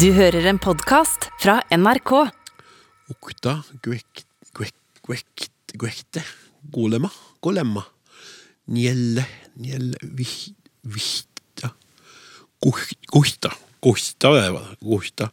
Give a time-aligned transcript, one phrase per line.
[0.00, 2.12] Du hører en podkast fra NRK.
[3.12, 3.54] Okta
[3.84, 4.24] guekt,
[4.56, 6.22] guekt, guekt, guekte.
[6.74, 7.10] Golema,
[7.44, 7.84] golemma.
[8.72, 9.24] Njelle,
[9.62, 10.34] njelle, vih,
[10.84, 11.72] vihta.
[12.64, 13.52] Goh- Gohta,
[13.84, 14.78] gohta var det.
[14.82, 15.30] gohta.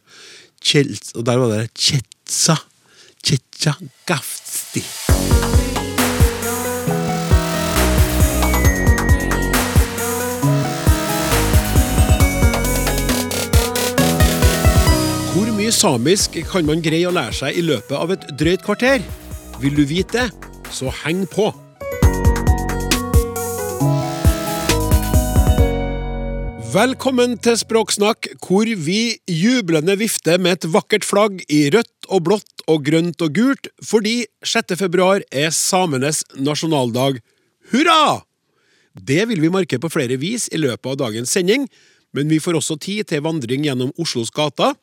[1.16, 2.56] Og der var det kjetsa.
[3.24, 3.76] Kjetsa
[4.08, 4.84] gafsti.
[15.74, 19.02] Samisk kan man greie å lære seg i løpet av et drøyt kvarter?
[19.62, 21.50] Vil du vite det, så heng på!
[26.74, 32.64] Velkommen til Språksnakk, hvor vi jublende vifter med et vakkert flagg i rødt og blått
[32.70, 34.74] og grønt og gult, fordi 6.
[34.80, 37.20] februar er samenes nasjonaldag.
[37.70, 38.24] Hurra!
[38.94, 41.68] Det vil vi markere på flere vis i løpet av dagens sending,
[42.14, 44.74] men vi får også tid til vandring gjennom Oslos gater.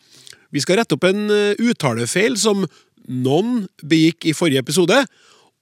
[0.52, 2.66] Vi skal rette opp en eh, uttalefeil som
[3.08, 4.98] noen begikk i forrige episode,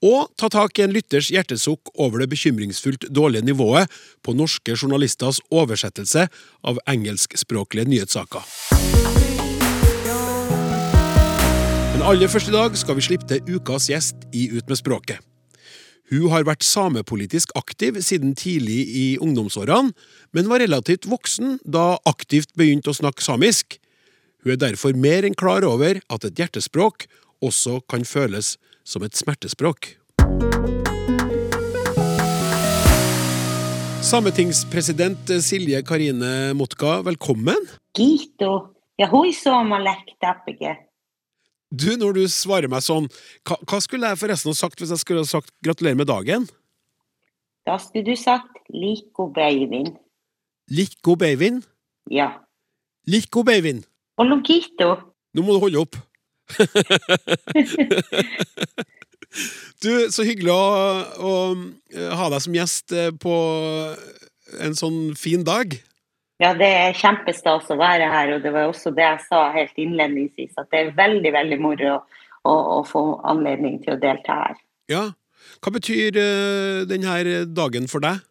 [0.00, 3.90] og ta tak i en lytters hjertesukk over det bekymringsfullt dårlige nivået
[4.24, 6.26] på norske journalisters oversettelse
[6.64, 8.46] av engelskspråklige nyhetssaker.
[11.92, 15.20] Men aller først i dag skal vi slippe til ukas gjest i Ut med språket.
[16.10, 19.92] Hun har vært samepolitisk aktiv siden tidlig i ungdomsårene,
[20.32, 23.76] men var relativt voksen da aktivt begynte å snakke samisk.
[24.40, 27.04] Hun er derfor mer enn klar over at et hjertespråk
[27.44, 28.54] også kan føles
[28.88, 29.96] som et smertespråk.
[34.00, 37.68] Sametingspresident Silje Karine Motka, velkommen.
[37.92, 38.72] Gito.
[38.96, 40.72] Ja, hui suomalektäppige.
[41.70, 43.10] Du, Når du svarer meg sånn,
[43.44, 46.48] hva, hva skulle jeg forresten ha sagt hvis jeg skulle ha sagt gratulerer med dagen?
[47.68, 49.92] Da skulle du sagt liko beivin.
[50.72, 51.60] Liko beivin?
[52.10, 52.32] Ja.
[53.06, 53.84] Liko beivin.
[54.20, 54.94] Og logito.
[55.32, 55.96] Nå må du holde opp.
[59.82, 60.64] du, så hyggelig å,
[61.22, 61.32] å
[61.94, 63.34] eh, ha deg som gjest eh, på
[64.60, 65.78] en sånn fin dag.
[66.40, 69.76] Ja, det er kjempestas å være her, og det var også det jeg sa helt
[69.80, 71.98] innledningsvis, at det er veldig, veldig moro å,
[72.48, 74.56] å, å få anledning til å delta her.
[74.90, 75.04] Ja.
[75.60, 78.24] Hva betyr eh, denne dagen for deg?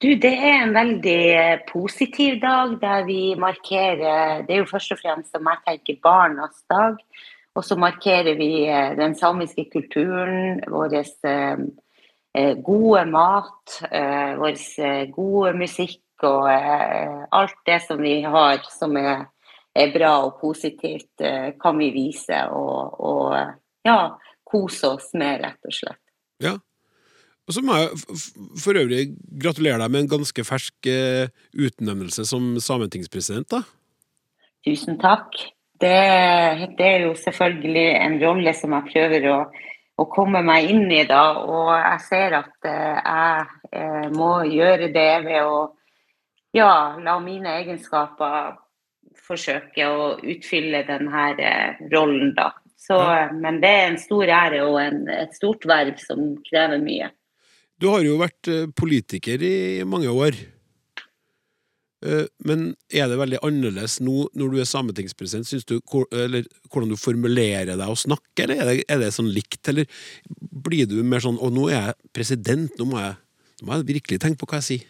[0.00, 4.94] Du, det er en veldig eh, positiv dag der vi markerer Det er jo først
[4.94, 6.96] og fremst som jeg tenker barnas dag.
[7.58, 10.96] Og så markerer vi eh, den samiske kulturen, vår
[11.28, 13.76] eh, gode mat,
[14.40, 14.56] vår
[15.12, 19.26] gode musikk og alt det som vi har som er,
[19.94, 21.22] bra og positivt,
[21.62, 23.34] kan vi vise og, og
[23.86, 23.98] ja,
[24.44, 26.02] kose oss med, rett og slett.
[26.44, 26.54] Ja.
[27.50, 28.18] Og så må jeg
[28.62, 29.08] for øvrig
[29.42, 33.50] gratulere deg med en ganske fersk eh, utnevnelse som sametingspresident.
[33.50, 33.64] da.
[34.62, 35.34] Tusen takk.
[35.80, 35.96] Det,
[36.78, 39.36] det er jo selvfølgelig en rolle som jeg prøver å,
[39.98, 41.24] å komme meg inn i, da.
[41.42, 45.60] Og jeg ser at eh, jeg eh, må gjøre det ved å
[46.54, 46.72] ja,
[47.02, 48.60] la mine egenskaper
[49.26, 51.30] forsøke å utfylle denne
[51.90, 52.52] rollen, da.
[52.78, 52.96] Så.
[53.42, 57.10] Men det er en stor ære og en, et stort verv som krever mye.
[57.80, 60.36] Du har jo vært eh, politiker i mange år.
[62.04, 65.48] Eh, Men er det veldig annerledes nå når du er sametingspresident?
[65.48, 65.78] Synes du,
[66.12, 69.62] eller Hvordan du formulerer deg og snakker, eller er det, er det sånn likt?
[69.72, 69.88] Eller
[70.28, 73.16] blir du mer sånn 'Å, nå er jeg president, nå må jeg,
[73.60, 74.88] nå må jeg virkelig tenke på hva jeg sier'?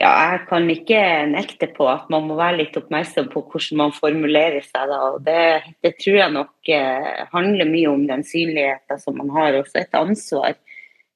[0.00, 3.92] Ja, jeg kan ikke nekte på at man må være litt oppmerksom på hvordan man
[3.92, 4.88] formulerer seg.
[4.88, 5.00] Da.
[5.12, 9.60] Og det, det tror jeg nok eh, handler mye om den synligheten som man har,
[9.60, 10.56] også et ansvar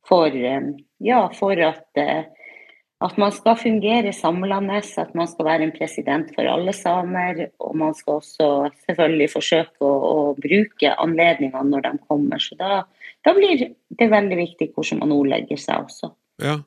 [0.09, 0.61] for, eh,
[0.99, 2.25] ja, for at, eh,
[3.01, 7.49] at man skal fungere samlende, at man skal være en president for alle samer.
[7.61, 8.51] Og man skal også
[8.87, 12.41] selvfølgelig forsøke å, å bruke anledningene når de kommer.
[12.41, 12.85] Så da,
[13.25, 13.67] da blir
[13.99, 16.15] det veldig viktig hvordan man ordlegger seg også.
[16.43, 16.61] Ja.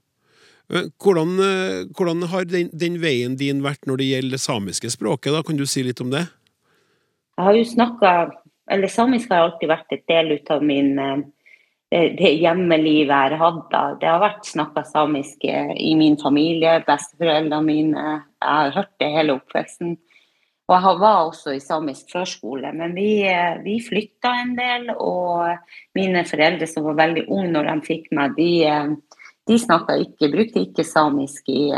[0.68, 5.32] Hvordan, eh, hvordan har den, den veien din vært når det gjelder det samiske språket?
[5.32, 5.42] da?
[5.48, 6.28] Kan du si litt om det?
[7.38, 8.12] Jeg har jo snakka
[8.68, 10.98] Eller samisk har alltid vært et del ut av min
[11.92, 13.64] det, hjemmelivet jeg har hatt.
[13.72, 13.84] da.
[14.00, 18.06] Det har vært snakka samisk eh, i min familie, besteforeldrene mine.
[18.42, 19.96] Jeg har hørt det hele oppveksten.
[20.68, 24.90] Og jeg var også i samisk førskole, men vi, eh, vi flytta en del.
[24.98, 25.56] Og
[25.96, 28.92] mine foreldre som var veldig unge når de fikk meg, de, eh,
[29.48, 31.72] de ikke, brukte ikke samisk i,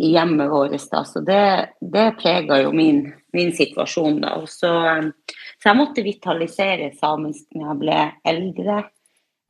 [0.00, 0.78] i hjemmet vårt.
[0.88, 1.02] Da.
[1.04, 3.02] Så det, det prega jo min,
[3.36, 4.22] min situasjon.
[4.24, 4.32] Da.
[4.48, 4.72] Så,
[5.60, 8.00] så jeg måtte vitalisere samisk når jeg ble
[8.32, 8.78] eldre.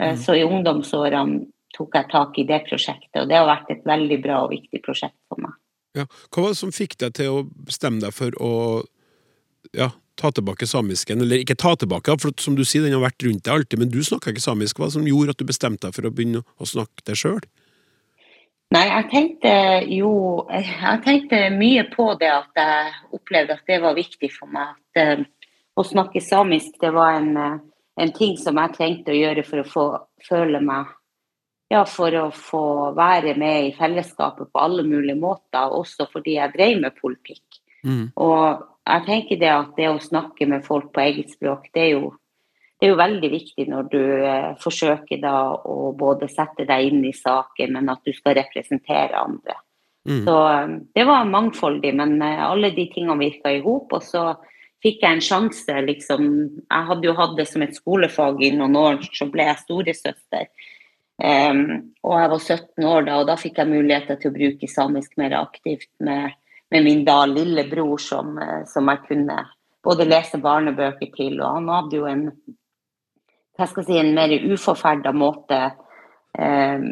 [0.01, 0.21] Eh, Mm.
[0.25, 4.23] Så i ungdomsårene tok jeg tak i det prosjektet, og det har vært et veldig
[4.23, 5.53] bra og viktig prosjekt for meg.
[5.95, 6.07] Ja.
[6.31, 8.53] Hva var det som fikk deg til å bestemme deg for å
[9.77, 11.21] ja, ta tilbake samisken?
[11.21, 13.91] Eller ikke ta tilbake, for som du sier, den har vært rundt deg alltid, men
[13.91, 14.79] du snakka ikke samisk.
[14.79, 17.43] Hva som gjorde at du bestemte deg for å begynne å snakke det sjøl?
[18.71, 19.53] Nei, jeg tenkte
[19.91, 20.11] jo
[20.47, 24.77] Jeg tenkte mye på det at jeg opplevde at det var viktig for meg.
[24.95, 25.25] At uh,
[25.75, 27.59] å snakke samisk, det var en, uh,
[28.01, 29.85] en ting som jeg trengte å gjøre for å få
[30.27, 30.89] føle meg
[31.71, 32.65] ja, for å få
[32.97, 37.61] være med i fellesskapet på alle mulige måter, også fordi jeg drev med politikk.
[37.87, 38.09] Mm.
[38.19, 41.93] Og jeg tenker det at det å snakke med folk på eget språk, det er
[41.93, 42.11] jo,
[42.81, 47.05] det er jo veldig viktig når du eh, forsøker da å både sette deg inn
[47.07, 49.61] i saken, men at du skal representere andre.
[50.09, 50.25] Mm.
[50.27, 53.95] Så eh, det var mangfoldig, men eh, alle de tingene virka i hop.
[53.95, 54.33] Og så
[54.85, 56.27] fikk jeg en sjanse, liksom.
[56.65, 60.49] Jeg hadde jo hatt det som et skolefag i noen år, så ble jeg storesøster.
[61.21, 64.69] Um, og jeg var 17 år da, og da fikk jeg muligheter til å bruke
[64.73, 66.33] samisk mer aktivt med,
[66.73, 69.37] med min da lillebror, som, eh, som, jeg kunne
[69.85, 72.25] både lese barnebøker til, og han hadde jo en
[73.59, 75.59] hva skal jeg si, en mer uforferda måte
[76.41, 76.87] um,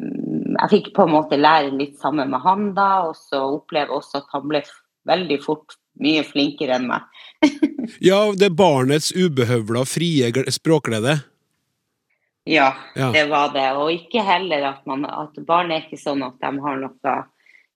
[0.58, 4.20] Jeg fikk på en måte lære litt sammen med han da, og så oppleve også
[4.20, 4.61] at han ble
[5.08, 7.06] veldig fort mye flinkere enn meg.
[8.11, 11.19] ja, det er barnets ubehøvla, frie språkglede?
[12.49, 13.67] Ja, ja, det var det.
[13.77, 17.17] Og ikke heller at, man, at barn er ikke sånn at de har noe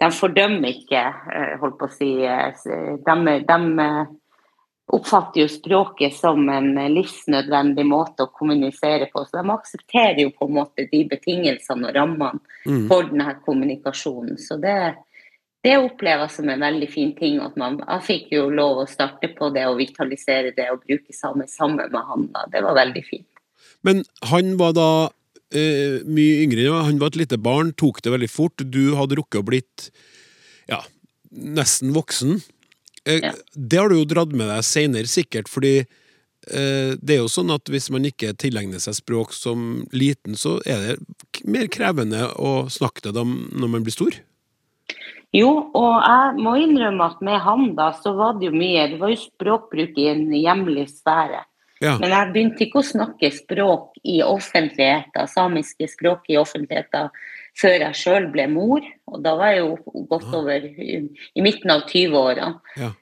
[0.00, 1.02] De fordømmer ikke,
[1.36, 2.64] eh, holdt på å si eh,
[3.04, 4.14] De, de eh,
[4.92, 9.26] oppfatter jo språket som en livsnødvendig måte å kommunisere på.
[9.28, 12.88] Så de aksepterer jo på en måte de betingelsene og rammene mm.
[12.88, 14.40] for denne kommunikasjonen.
[14.40, 14.74] Så det,
[15.62, 17.38] det opplever jeg som en veldig fin ting.
[17.40, 21.14] at man, Jeg fikk jo lov å starte på det og vitalisere det og bruke
[21.14, 22.28] samme sammen med han.
[22.34, 22.46] da.
[22.50, 23.28] Det var veldig fint.
[23.82, 24.90] Men han var da
[25.54, 28.64] eh, mye yngre, han var et lite barn, tok det veldig fort.
[28.64, 29.90] Du hadde rukket å blitt
[30.70, 30.82] ja,
[31.30, 32.40] nesten voksen.
[33.06, 33.34] Eh, ja.
[33.54, 37.54] Det har du jo dratt med deg seinere, sikkert, fordi eh, det er jo sånn
[37.54, 42.66] at hvis man ikke tilegner seg språk som liten, så er det mer krevende å
[42.70, 44.18] snakke det når man blir stor?
[45.32, 48.98] Jo, og jeg må innrømme at med han da, så var det jo mye Det
[49.00, 51.40] var jo språkbruk i en hjemlig sfære.
[51.82, 51.96] Ja.
[51.98, 57.08] Men jeg begynte ikke å snakke språk i offentligheter, samiske språk i offentligheter
[57.58, 58.84] før jeg sjøl ble mor.
[59.10, 61.00] Og da var jeg jo godt over i,
[61.42, 62.52] midten av 20-åra.
[62.78, 62.92] Ja.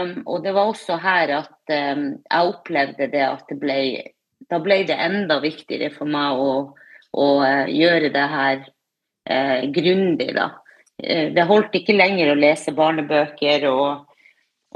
[0.00, 3.82] Um, og det var også her at um, jeg opplevde det at det ble
[4.50, 6.54] Da ble det enda viktigere for meg å,
[7.12, 10.48] å uh, gjøre det her uh, grundig, da.
[11.00, 14.06] Uh, det holdt ikke lenger å lese barnebøker og,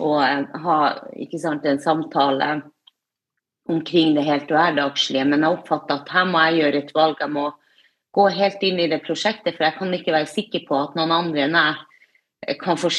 [0.02, 0.78] og ha
[1.20, 2.56] ikke sant, en samtale
[3.70, 5.26] omkring det helt hverdagslige.
[5.28, 7.20] Men jeg oppfatter at her må jeg gjøre et valg.
[7.20, 7.48] Jeg må
[8.14, 11.14] gå helt inn i det prosjektet, for jeg kan ikke være sikker på at noen
[11.14, 11.60] andre enn
[12.44, 12.92] jeg kan for,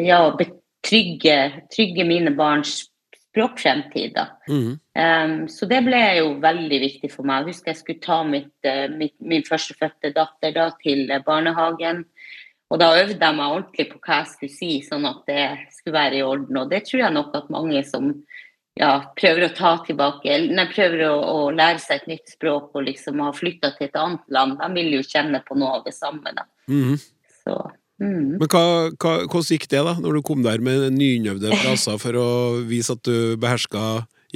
[0.00, 1.36] ja, betrygge
[1.72, 2.86] trygge mine barns
[3.36, 4.16] språkfremtid.
[4.48, 4.78] Mm.
[4.96, 7.44] Um, så det ble jo veldig viktig for meg.
[7.44, 12.06] Jeg husker jeg skulle ta mitt, mitt, min førstefødte datter da, til barnehagen.
[12.72, 15.44] Og da øvde jeg meg ordentlig på hva jeg skulle si, sånn at det
[15.76, 16.58] skulle være i orden.
[16.58, 18.10] Og det tror jeg nok at mange som
[18.76, 22.86] ja, prøver å ta tilbake nei, prøver å, å, lære seg et nytt språk og
[22.88, 25.94] liksom har flytta til et annet land, de vil jo kjenne på noe av det
[25.96, 26.34] samme.
[26.36, 26.44] da.
[26.68, 26.98] Mm.
[27.44, 27.56] Så,
[28.02, 28.36] mm.
[28.42, 28.64] Men hva,
[28.98, 32.28] hva, hvordan gikk det, da, når du kom der med nyinnøvde fraser for å
[32.68, 33.86] vise at du beherska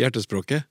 [0.00, 0.70] hjertespråket?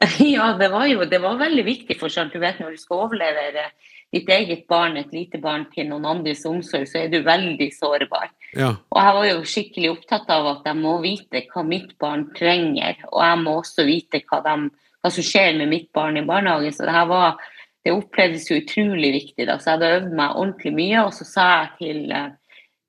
[0.34, 3.06] Ja, det var jo det var veldig viktig, for sånn, du vet når du skal
[3.06, 3.68] overlevere
[4.10, 8.32] ditt eget barn, et lite barn, til noen andres omsorg, så er du veldig sårbar.
[8.58, 8.72] Ja.
[8.90, 12.98] Og jeg var jo skikkelig opptatt av at jeg må vite hva mitt barn trenger,
[13.12, 14.56] og jeg må også vite hva, de,
[14.98, 16.74] hva som skjer med mitt barn i barnehagen.
[16.74, 17.38] Så det her var
[17.84, 19.46] det opplevdes jo utrolig viktig.
[19.46, 22.14] da, Så jeg hadde øvd meg ordentlig mye, og så sa jeg til,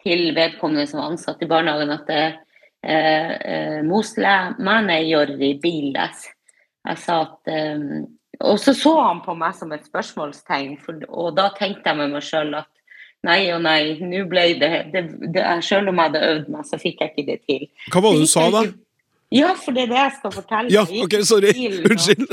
[0.03, 2.39] til vedkommende som var ansatt i barnehagen at eh,
[2.81, 6.25] eh, Mosle, mane bil biles.
[6.87, 8.05] Jeg sa at um,
[8.41, 12.15] og så så han på meg som et spørsmålstegn, for, og da tenkte jeg med
[12.15, 12.69] meg sjøl at
[13.27, 16.79] nei og nei, nå ble det, det, det Selv om jeg hadde øvd meg, så
[16.81, 17.67] fikk jeg ikke det til.
[17.93, 18.63] Hva var det du sa da?
[19.31, 20.71] Ja, for det er det jeg skal fortelle.
[20.73, 21.53] Ja, ok, sorry.
[21.87, 22.25] Unnskyld.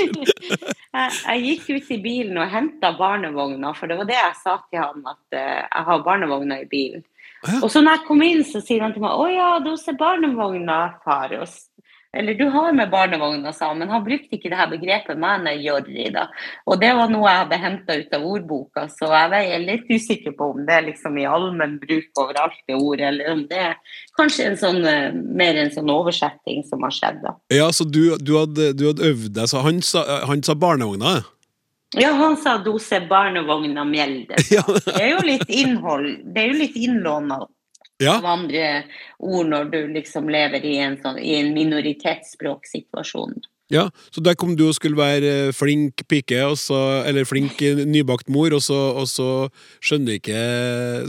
[0.96, 4.56] jeg, jeg, gikk ut i bilen og henta barnevogna, for det var det jeg sa
[4.64, 7.04] til han, at uh, jeg har barnevogna i bilen.
[7.44, 7.60] Ja.
[7.62, 9.96] Og så når jeg kom inn, så sier han til meg 'Å ja, du ser
[10.00, 11.38] barnevogna, far'.
[11.40, 11.46] Og
[12.12, 16.08] eller du har med barnevogna, sa men han brukte ikke det her begrepet manajorri.
[16.10, 16.26] da.
[16.66, 20.34] Og det var noe jeg hadde henta ut av ordboka, så jeg er litt usikker
[20.34, 23.76] på om det er liksom i allmenn bruk overalt det ordet, eller om det er
[24.18, 27.22] kanskje en sånn, eh, mer en sånn oversetting som har skjedd.
[27.22, 27.36] da.
[27.54, 31.20] Ja, så du, du, hadde, du hadde, øvd deg, så han sa, han sa barnevogna?
[31.98, 34.38] Ja, han sa 'dose barnevogna mjelde'.
[34.86, 37.40] Det er jo litt innhold, det er jo litt innlåna
[38.00, 38.16] Ja.
[38.16, 38.84] av andre
[39.18, 43.40] ord når du liksom lever i en, sånn, i en minoritetsspråksituasjon.
[43.70, 46.76] Ja, så der kom du og skulle være eh, flink pike, og så,
[47.06, 49.28] eller flink eh, nybakt mor, og så, og så
[49.78, 50.40] skjønner ikke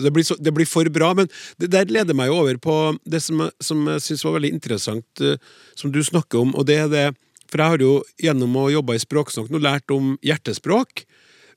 [0.04, 1.32] det blir, så, det blir for bra, men
[1.62, 2.76] det der leder meg over på
[3.10, 5.42] det som, som jeg syns var veldig interessant, eh,
[5.74, 7.10] som du snakker om, og det er det
[7.52, 11.02] For jeg har jo gjennom å jobbe i Språksnakk nå lært om hjertespråk,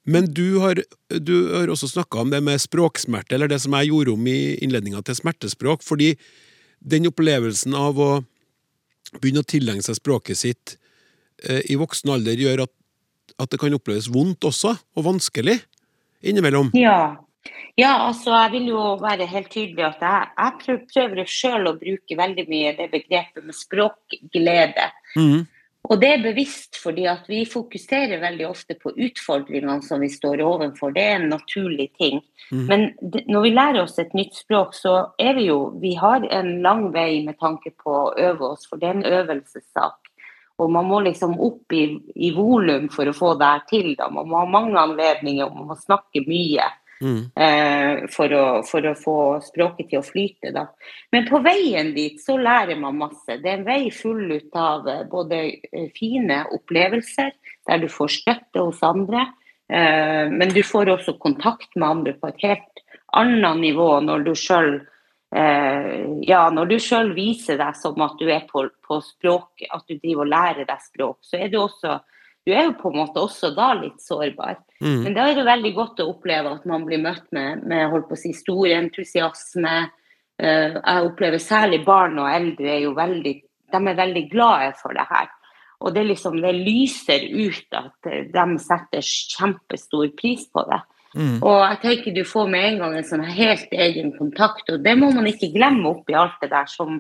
[0.05, 3.89] men du har, du har også snakka om det med språksmerte, eller det som jeg
[3.89, 6.13] gjorde om i innledninga til smertespråk, fordi
[6.85, 8.11] den opplevelsen av å
[9.21, 10.77] begynne å tilegne seg språket sitt
[11.47, 12.73] eh, i voksen alder gjør at,
[13.41, 15.57] at det kan oppleves vondt også, og vanskelig
[16.25, 16.71] innimellom.
[16.77, 17.17] Ja.
[17.81, 22.21] ja, altså jeg vil jo være helt tydelig at jeg, jeg prøver sjøl å bruke
[22.21, 24.91] veldig mye det begrepet med språkglede.
[25.17, 25.45] Mhm.
[25.85, 30.41] Og det er bevisst fordi at vi fokuserer veldig ofte på utfordringene som vi står
[30.45, 30.95] overfor.
[30.97, 32.23] Det er en naturlig ting.
[32.51, 32.65] Mm.
[32.71, 32.87] Men
[33.29, 36.89] når vi lærer oss et nytt språk, så er vi jo Vi har en lang
[36.95, 40.01] vei med tanke på å øve oss, for det er en øvelsessak.
[40.63, 43.93] Og man må liksom opp i, i volum for å få det her til.
[43.99, 44.09] Da.
[44.09, 47.31] Man må ha mange anledninger, og man må snakke mye Mhm.
[47.37, 50.53] eh, for, å, for å få språket til å flyte.
[50.55, 50.69] Da.
[51.13, 53.39] Men på veien dit så lærer man masse.
[53.43, 55.41] Det er en vei full ut av eh, både
[55.73, 57.33] eh, fine opplevelser,
[57.69, 59.31] der du får støtte hos andre,
[59.65, 62.83] men du får også kontakt med andre på et helt
[63.17, 64.75] annet nivå når du sjøl
[65.33, 69.97] ja, når du sjøl viser deg som at du er på, på språk, at du
[69.97, 71.97] driver og lærer deg språk, så er du også
[72.45, 74.59] du er jo på en måte også da litt sårbar.
[74.85, 74.99] Mm.
[75.07, 78.11] Men da er det veldig godt å oppleve at man blir møtt med, med holdt
[78.11, 79.77] på å si, stor entusiasme.
[80.37, 83.35] Eh, jeg opplever særlig barn og eldre er jo veldig,
[83.73, 85.31] de er veldig glade for det her.
[85.85, 90.83] Og det, liksom, det lyser ut at eh, de setter kjempestor pris på det.
[91.15, 91.39] Mm.
[91.47, 94.97] Og jeg tenker du får med en gang en sånn helt egen kontakt, og det
[94.99, 96.99] må man ikke glemme oppi alt det der som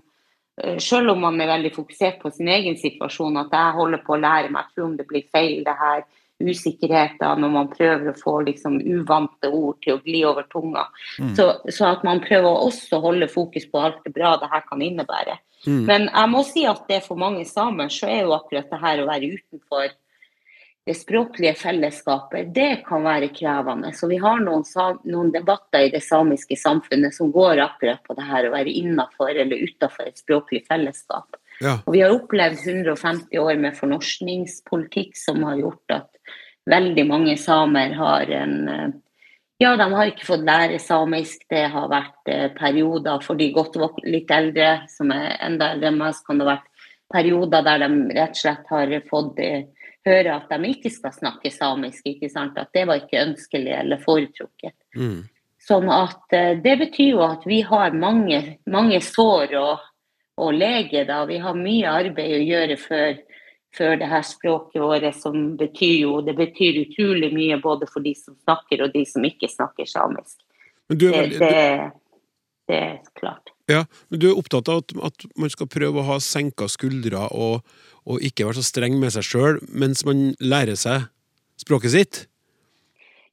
[0.79, 4.21] selv om man er veldig fokusert på sin egen situasjon, at jeg holder på å
[4.23, 6.05] lære meg, jeg tror om det blir feil, det her
[6.43, 10.87] usikkerheter når man prøver å få liksom uvante ord til å gli over tunga.
[11.23, 11.35] Mm.
[11.39, 14.65] Så, så at man prøver å også holde fokus på alt det bra det her
[14.69, 15.39] kan innebære.
[15.65, 15.85] Mm.
[15.89, 19.03] Men jeg må si at det for mange samer så er jo akkurat det her
[19.03, 19.95] å være utenfor
[20.85, 23.93] det språklige fellesskapet, det kan være krevende.
[23.97, 24.65] Så vi har noen,
[25.09, 29.33] noen debatter i det samiske samfunnet som går akkurat på det her å være innafor
[29.33, 31.39] eller utafor et språklig fellesskap.
[31.63, 31.79] Ja.
[31.87, 36.37] Og vi har opplevd 150 år med fornorskningspolitikk som har gjort at
[36.69, 38.61] veldig mange samer har en
[39.63, 41.45] Ja, de har ikke fått lære samisk.
[41.49, 46.01] Det har vært eh, perioder for de godt litt eldre, som er enda eldre enn
[46.01, 47.89] meg, så kan det ha vært perioder der de
[48.19, 49.63] rett og slett har fått eh,
[50.05, 52.07] høre at de ikke skal snakke samisk.
[52.07, 52.59] ikke sant?
[52.61, 54.77] At det var ikke ønskelig eller foretrukket.
[54.97, 55.23] Mm.
[55.65, 59.69] Sånn at eh, Det betyr jo at vi har mange, mange sår å,
[60.37, 61.07] å lege.
[61.09, 61.23] da.
[61.29, 63.17] Vi har mye arbeid å gjøre før,
[63.75, 68.15] før det her språket vårt, som betyr jo Det betyr utrolig mye både for de
[68.19, 70.39] som snakker og de som ikke snakker samisk.
[70.89, 71.91] Men du er, Det, det,
[72.69, 73.54] det er klart.
[73.71, 77.29] Ja, men du er opptatt av at, at man skal prøve å ha senka skuldre
[77.33, 77.65] og,
[78.05, 81.09] og ikke være så streng med seg sjøl mens man lærer seg
[81.61, 82.25] språket sitt?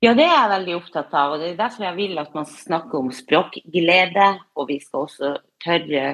[0.01, 1.35] Ja, det er jeg veldig opptatt av.
[1.35, 4.29] og Det er derfor jeg vil at man snakker om språkglede.
[4.57, 6.05] Og vi skal også tørre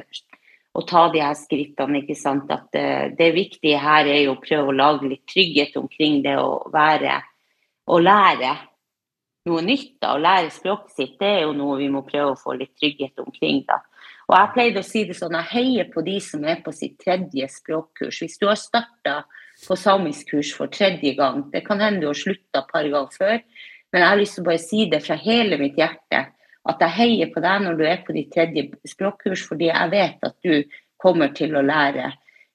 [0.75, 2.01] å ta de her skrittene.
[2.01, 2.51] ikke sant?
[2.51, 6.35] At det, det viktige her er jo å prøve å lage litt trygghet omkring det
[6.41, 7.21] å være
[7.87, 8.51] og lære
[9.47, 9.93] noe nytt.
[10.03, 12.75] da, Å lære språket sitt, det er jo noe vi må prøve å få litt
[12.75, 13.63] trygghet omkring.
[13.71, 13.79] da.
[14.27, 16.97] Og jeg pleide å si det sånn, jeg heier på de som er på sitt
[16.99, 18.19] tredje språkkurs.
[18.23, 19.21] Hvis du har starta
[19.63, 23.39] på samiskkurs for tredje gang, det kan hende du har slutta et par ganger før,
[23.93, 26.25] men jeg har lyst til å bare si det fra hele mitt hjerte,
[26.67, 30.27] at jeg heier på deg når du er på ditt tredje språkkurs, fordi jeg vet
[30.27, 32.09] at du kommer til å lære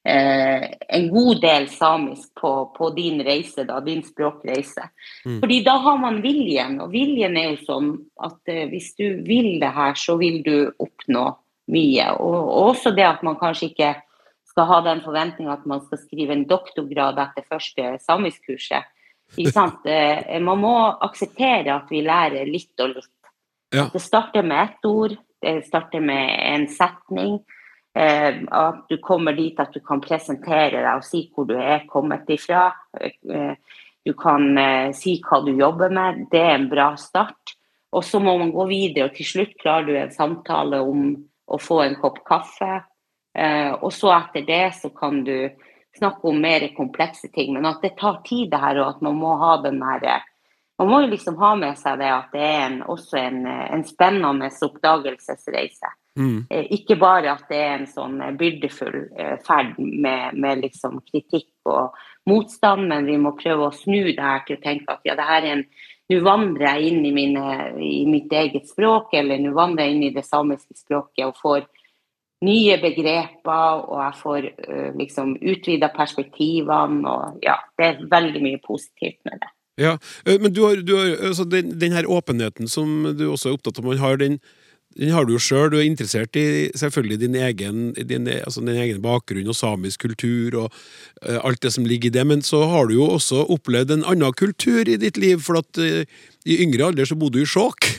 [0.05, 4.91] eh, en god del samisk på, på din reise, da, din språkreise.
[5.25, 5.39] Mm.
[5.41, 9.55] Fordi da har man viljen, og viljen er jo sånn at eh, hvis du vil
[9.63, 11.31] det her, så vil du oppnå
[11.71, 12.09] mye.
[12.19, 13.93] Og, og også det at man kanskje ikke
[14.53, 18.89] skal ha den forventninga at man skal skrive en doktorgrad etter første samiskkurset.
[19.33, 23.31] Eh, Man må akseptere at vi lærer litt og litt.
[23.73, 23.87] Ja.
[23.89, 27.39] Det starter med ett ord, det starter med en setning.
[27.97, 31.87] Eh, at du kommer dit at du kan presentere deg og si hvor du er
[31.89, 32.67] kommet ifra.
[33.01, 33.57] Eh,
[34.05, 34.53] du kan
[34.93, 36.27] si hva du jobber med.
[36.29, 37.55] Det er en bra start.
[37.89, 41.15] Og så må man gå videre, og til slutt klarer du en samtale om
[41.47, 42.83] å få en kopp kaffe.
[43.37, 45.49] Eh, og så etter det så kan du
[45.97, 47.53] snakke om mer komplekse ting.
[47.53, 50.23] Men at det tar tid, det her, og at man må ha den der
[50.79, 53.83] Man må jo liksom ha med seg det at det er en, også en, en
[53.85, 55.91] spennende oppdagelsesreise.
[56.19, 56.45] Mm.
[56.49, 60.99] Eh, Ikke bare at det er en sånn eh, byrdefull eh, ferd med, med liksom
[61.05, 61.95] kritikk og
[62.29, 65.29] motstand, men vi må prøve å snu det her til å tenke at ja, det
[65.29, 65.65] her er en
[66.13, 67.45] Nå vandrer jeg inn i, mine,
[67.81, 71.65] i mitt eget språk, eller nå vandrer jeg inn i det samiske språket og får
[72.43, 78.59] nye begreper, og jeg får uh, liksom utvida perspektivene, og ja, det er veldig mye
[78.65, 79.51] positivt med det.
[79.79, 79.95] Ja,
[80.27, 83.55] eh, men du har, du har altså den, den her åpenheten som du også er
[83.57, 84.37] opptatt av, man har den,
[84.97, 85.71] den har du jo sjøl.
[85.73, 90.59] Du er interessert i selvfølgelig din egen, din, altså din egen bakgrunn og samisk kultur
[90.65, 90.67] og
[91.25, 94.05] uh, alt det som ligger i det, men så har du jo også opplevd en
[94.09, 96.03] annen kultur i ditt liv, for at uh,
[96.45, 97.89] i yngre alder så bodde du i Skjåk.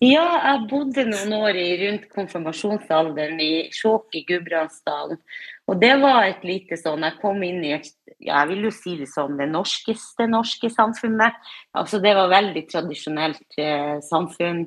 [0.00, 5.20] Ja, jeg bodde noen år rundt konfirmasjonsalderen i Skjåk i Gudbrandsdalen.
[5.68, 7.90] Og det var et lite sånn Jeg kom inn i et
[8.24, 11.36] ja, jeg vil jo si det sånn, det norskeste norske samfunnet.
[11.76, 14.64] Altså Det var veldig tradisjonelt eh, samfunn.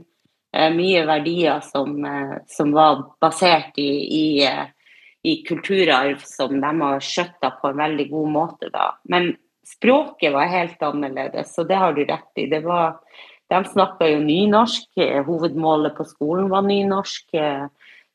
[0.56, 3.90] Eh, mye verdier som, eh, som var basert i,
[4.20, 4.68] i, eh,
[5.24, 8.72] i kulturarv som de har skjøtta på en veldig god måte.
[8.72, 8.94] da.
[9.04, 9.36] Men
[9.66, 12.48] språket var helt annerledes, og det har du rett i.
[12.48, 13.00] Det var,
[13.50, 14.88] de snakka jo nynorsk.
[15.28, 17.36] Hovedmålet på skolen var nynorsk.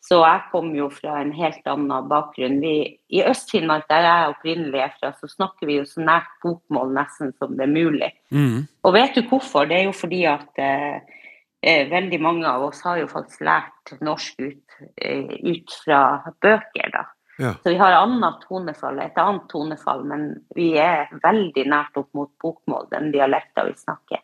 [0.02, 2.58] Så jeg kom jo fra en helt annen bakgrunn.
[2.64, 6.90] Vi, I Øst-Finnmark, der jeg opprinnelig er fra, så snakker vi jo så nært bokmål
[6.96, 8.10] nesten som det er mulig.
[8.34, 8.64] Mm.
[8.82, 9.68] Og vet du hvorfor?
[9.70, 11.20] Det er jo fordi at eh,
[11.62, 16.00] veldig mange av oss har jo faktisk lært norsk ut, eh, ut fra
[16.42, 17.04] bøker, da.
[17.38, 17.54] Ja.
[17.62, 22.30] Så vi har annet tonefall, et annet tonefall, men vi er veldig nært opp mot
[22.42, 24.20] bokmål, den dialekta vi snakker.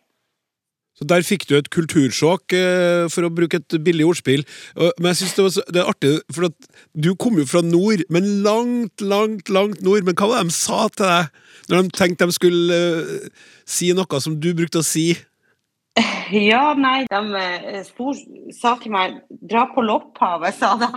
[0.98, 4.42] Så Der fikk du et kultursjokk, eh, for å bruke et billig ordspill.
[4.74, 6.50] Men jeg synes det, var så, det er artig, for
[6.98, 10.02] du kom jo fra nord, men langt, langt, langt nord.
[10.02, 11.30] Men hva var det de sa til deg
[11.70, 13.30] når de tenkte de skulle eh,
[13.64, 15.12] si noe som du brukte å si?
[16.30, 18.16] Ja, nei, de eh, spor,
[18.54, 20.88] sa til meg 'dra på Lopphavet', sa de.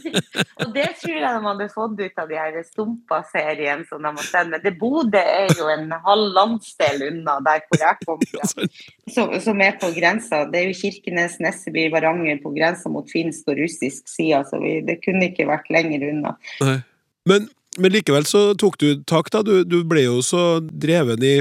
[0.62, 4.28] og det tror jeg de hadde fått ut av de her Stumpa-serien som de har
[4.28, 4.50] sett.
[4.52, 8.68] Men det Bodø er jo en halv landsdel unna der hvor jeg kom fra.
[9.14, 10.44] som, som er på grensa.
[10.52, 14.78] Det er jo Kirkenes, Nesseby, Varanger på grensa mot finsk og russisk side, så vi,
[14.86, 16.36] det kunne ikke vært lenger unna.
[16.62, 16.80] Nei.
[17.26, 17.48] Men,
[17.80, 19.42] men likevel så tok du tak, da.
[19.46, 21.36] Du, du ble jo så dreven i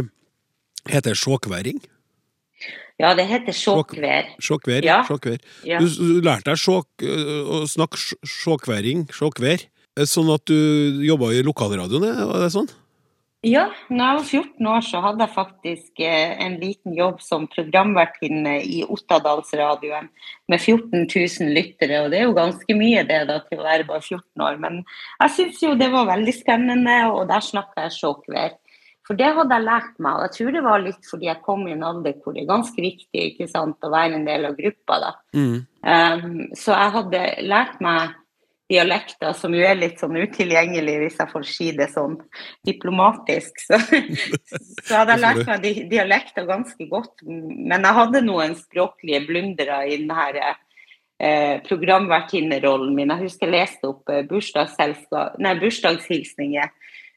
[0.85, 1.79] Heter det sjåkværing?
[3.01, 4.29] Ja, det heter sjåkvær.
[4.39, 4.85] Sjåkvær?
[4.87, 5.01] Ja.
[5.03, 5.41] Sjåkvær.
[5.67, 5.81] Ja.
[5.83, 9.65] Du, du lærte deg sjåk, å snakke sj- sjåkværing, sjåkvær,
[10.07, 12.71] sånn at du jobba i lokalradioen, er var det sånn?
[13.45, 17.43] Ja, når jeg var 14 år så hadde jeg faktisk eh, en liten jobb som
[17.51, 20.07] programvertinne i Ottadalsradioen
[20.49, 23.85] med 14 000 lyttere, og det er jo ganske mye det da til å være
[23.85, 24.57] bare 14 år.
[24.63, 24.79] Men
[25.21, 28.55] jeg syns jo det var veldig spennende, og der snakka jeg sjåkvær.
[29.05, 31.67] For det hadde jeg lært meg, og jeg tror det var litt fordi jeg kom
[31.67, 34.55] i en alder hvor det er ganske viktig ikke sant, å være en del av
[34.57, 34.95] gruppa.
[35.03, 35.11] da.
[35.37, 35.57] Mm.
[35.85, 38.15] Um, så jeg hadde lært meg
[38.71, 42.15] dialekter som jo er litt sånn utilgjengelig, hvis jeg får si det sånn
[42.65, 43.53] diplomatisk.
[43.61, 43.77] Så,
[44.87, 47.21] så hadde jeg lært meg dialekter ganske godt.
[47.25, 53.13] Men jeg hadde noen språklige blundere i den her eh, programvertinnerollen min.
[53.13, 56.69] Jeg husker jeg leste opp eh, bursdagshilsninger.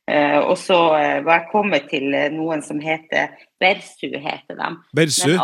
[0.08, 4.70] Eh, og så eh, var jeg kommet til eh, noen som heter Bersu, heter de.
[4.96, 5.34] Bersu?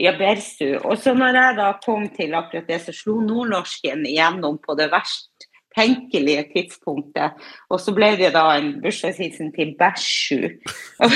[0.00, 0.78] Ja, Bersu.
[0.80, 4.88] Og så når jeg da kom til akkurat det, så slo nordnorsken igjennom på det
[4.94, 5.29] verst
[5.76, 7.38] tenkelige tidspunktet.
[7.70, 10.50] Og så ble det da en bursdagshilsen til Bæsju.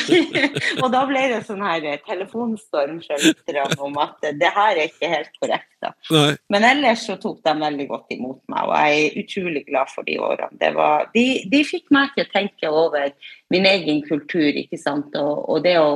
[0.83, 4.87] og da ble det sånn her eh, telefonstorm fra lytterne om at det her er
[4.87, 5.71] ikke helt korrekt.
[5.83, 5.93] da.
[6.14, 6.31] Nei.
[6.55, 10.07] Men ellers så tok de veldig godt imot meg, og jeg er utrolig glad for
[10.07, 10.61] de årene.
[10.61, 13.14] Det var, de, de fikk meg til å tenke over
[13.53, 15.17] min egen kultur, ikke sant.
[15.19, 15.95] Og, og det å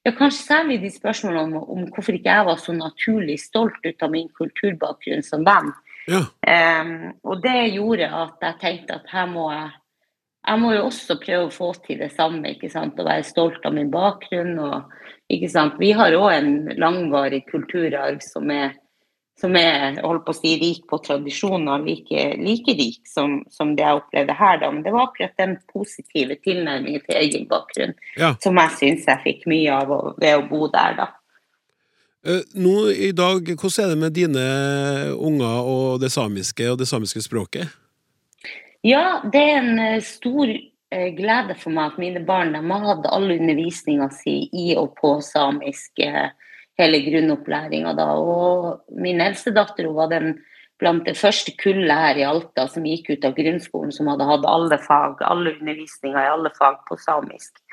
[0.00, 4.04] ja, Kanskje særlig de spørsmålene om, om hvorfor ikke jeg var så naturlig stolt ut
[4.06, 5.74] av min kulturbakgrunn som dem.
[6.10, 6.24] Ja.
[6.82, 9.70] Um, og det gjorde at jeg tenkte at her må jeg
[10.40, 12.98] jeg må jo også prøve å få til det samme, ikke sant?
[12.98, 14.54] å være stolt av min bakgrunn.
[14.64, 14.94] Og,
[15.30, 15.76] ikke sant?
[15.80, 18.72] Vi har òg en langvarig kulturarv som er,
[19.40, 23.84] som er holdt på å si, rik på tradisjoner, like, like rik som, som det
[23.84, 24.58] jeg opplevde her.
[24.64, 24.72] Da.
[24.72, 28.34] Men det var akkurat den positive tilnærmingen til egen bakgrunn Ja.
[28.42, 30.96] som jeg syns jeg fikk mye av ved å bo der.
[31.04, 31.10] da.
[32.26, 34.42] Eh, Nå i dag, hvordan er det med dine
[35.16, 37.72] unger og det samiske og det samiske språket?
[38.84, 42.86] Ja, det er en eh, stor eh, glede for meg at mine barn de har
[42.90, 46.04] hatt all undervisninga si i og på samisk
[46.80, 48.10] hele grunnopplæringa da.
[48.20, 50.34] Og min eldste datter hun var den
[50.80, 54.44] blant det første kullet her i Alta som gikk ut av grunnskolen som hadde hatt
[54.48, 57.64] alle fag, alle undervisninga i alle fag på samisk.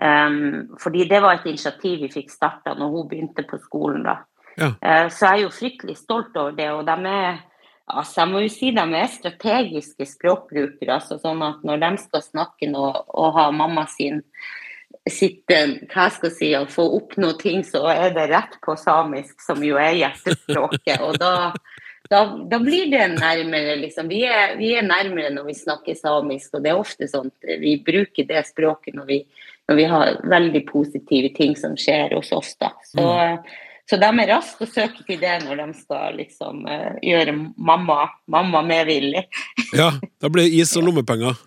[0.00, 4.06] Um, fordi det var et initiativ vi fikk starta når hun begynte på skolen.
[4.06, 4.20] da.
[4.56, 4.72] Ja.
[4.80, 6.70] Uh, Så jeg er jo fryktelig stolt over det.
[6.72, 7.40] Og de er,
[7.90, 10.94] Altså, jeg må jo si de er strategiske språkbrukere.
[10.94, 14.22] Altså, sånn at når de skal snakke noe og ha mamma sin
[15.08, 15.58] sitte
[15.90, 19.62] hva skal jeg si, og få oppnå ting, så er det rett på samisk, som
[19.64, 21.00] jo er hjertespråket.
[21.06, 21.32] Og da,
[22.10, 24.10] da, da blir det nærmere, liksom.
[24.10, 27.30] Vi er, vi er, nærmere når vi snakker samisk, og det er ofte sånn
[27.62, 29.20] vi bruker det språket når vi,
[29.70, 32.56] når vi har veldig positive ting som skjer hos oss.
[32.58, 32.72] da.
[32.84, 33.50] Så, mm.
[33.90, 38.04] Så de er raske å søke til det når de skal liksom uh, gjøre mamma,
[38.30, 39.24] mamma medvillig.
[39.80, 41.38] ja, da blir det is og lommepenger.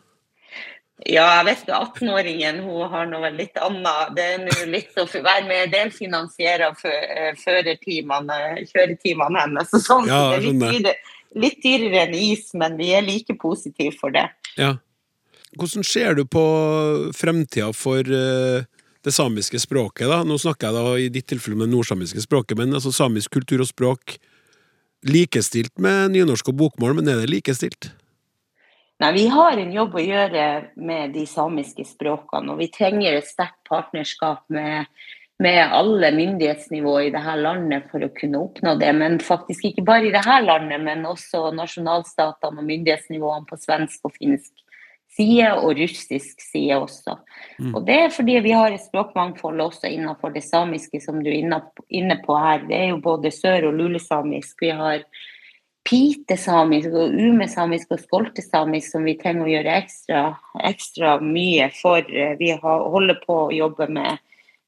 [1.04, 1.80] Ja, jeg vet ikke.
[1.80, 4.14] 18-åringen hun har noe litt annet.
[4.16, 9.74] Det er nå litt å være med delfinansiere eh, førertimene, kjøretimene hennes.
[9.76, 10.08] og sånn.
[10.12, 10.96] Ja, det er litt dyrere,
[11.44, 14.30] litt dyrere enn is, men vi er like positive for det.
[14.60, 14.78] Ja.
[15.60, 16.44] Hvordan ser du på
[17.14, 18.66] fremtida for uh,
[19.04, 20.08] det samiske språket?
[20.10, 20.24] da?
[20.26, 23.62] Nå snakker jeg da i ditt tilfelle med det nordsamiske språket, men altså samisk kultur
[23.62, 24.18] og språk
[25.04, 27.92] likestilt med nynorsk og bokmål, men er det likestilt?
[29.04, 30.46] Nei, Vi har en jobb å gjøre
[30.80, 34.88] med de samiske språkene, og vi trenger et sterkt partnerskap med,
[35.44, 38.94] med alle myndighetsnivåer i dette landet for å kunne oppnå det.
[38.96, 44.16] Men faktisk ikke bare i dette landet, men også nasjonalstatene og myndighetsnivåene på svensk og
[44.16, 44.63] finsk
[45.16, 47.18] side, og russisk side også.
[47.60, 47.76] Mm.
[47.76, 51.44] Og Det er fordi vi har et språkmangfold også innenfor det samiske, som du er
[51.90, 52.66] inne på her.
[52.68, 54.62] Det er jo både sør- og lulesamisk.
[54.62, 55.06] Vi har
[55.84, 60.22] pitesamisk og umesamisk og skoltesamisk som vi trenger å gjøre ekstra,
[60.64, 62.08] ekstra mye for.
[62.40, 64.22] Vi holder på å jobbe med,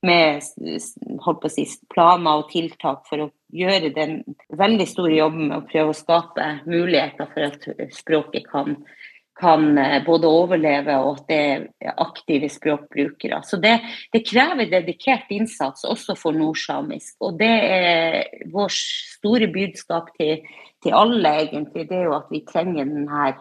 [0.06, 4.20] med si, planer og tiltak for å gjøre den
[4.60, 8.76] veldig store jobben med å prøve å skape muligheter for at språket kan,
[9.36, 11.40] kan eh, både overleve og at det
[11.84, 13.42] er aktive språkbrukere.
[13.44, 13.80] Så det,
[14.14, 17.18] det, krever dedikert innsats også for nordsamisk.
[17.20, 18.78] Og det er vårt
[19.18, 20.46] store budskap til
[20.86, 23.38] til alle, egentlig, det er jo at vi trenger den her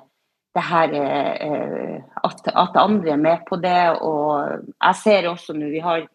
[0.54, 3.98] det her eh, at, at, andre er med på det.
[4.00, 6.06] Og jeg ser også nå Vi har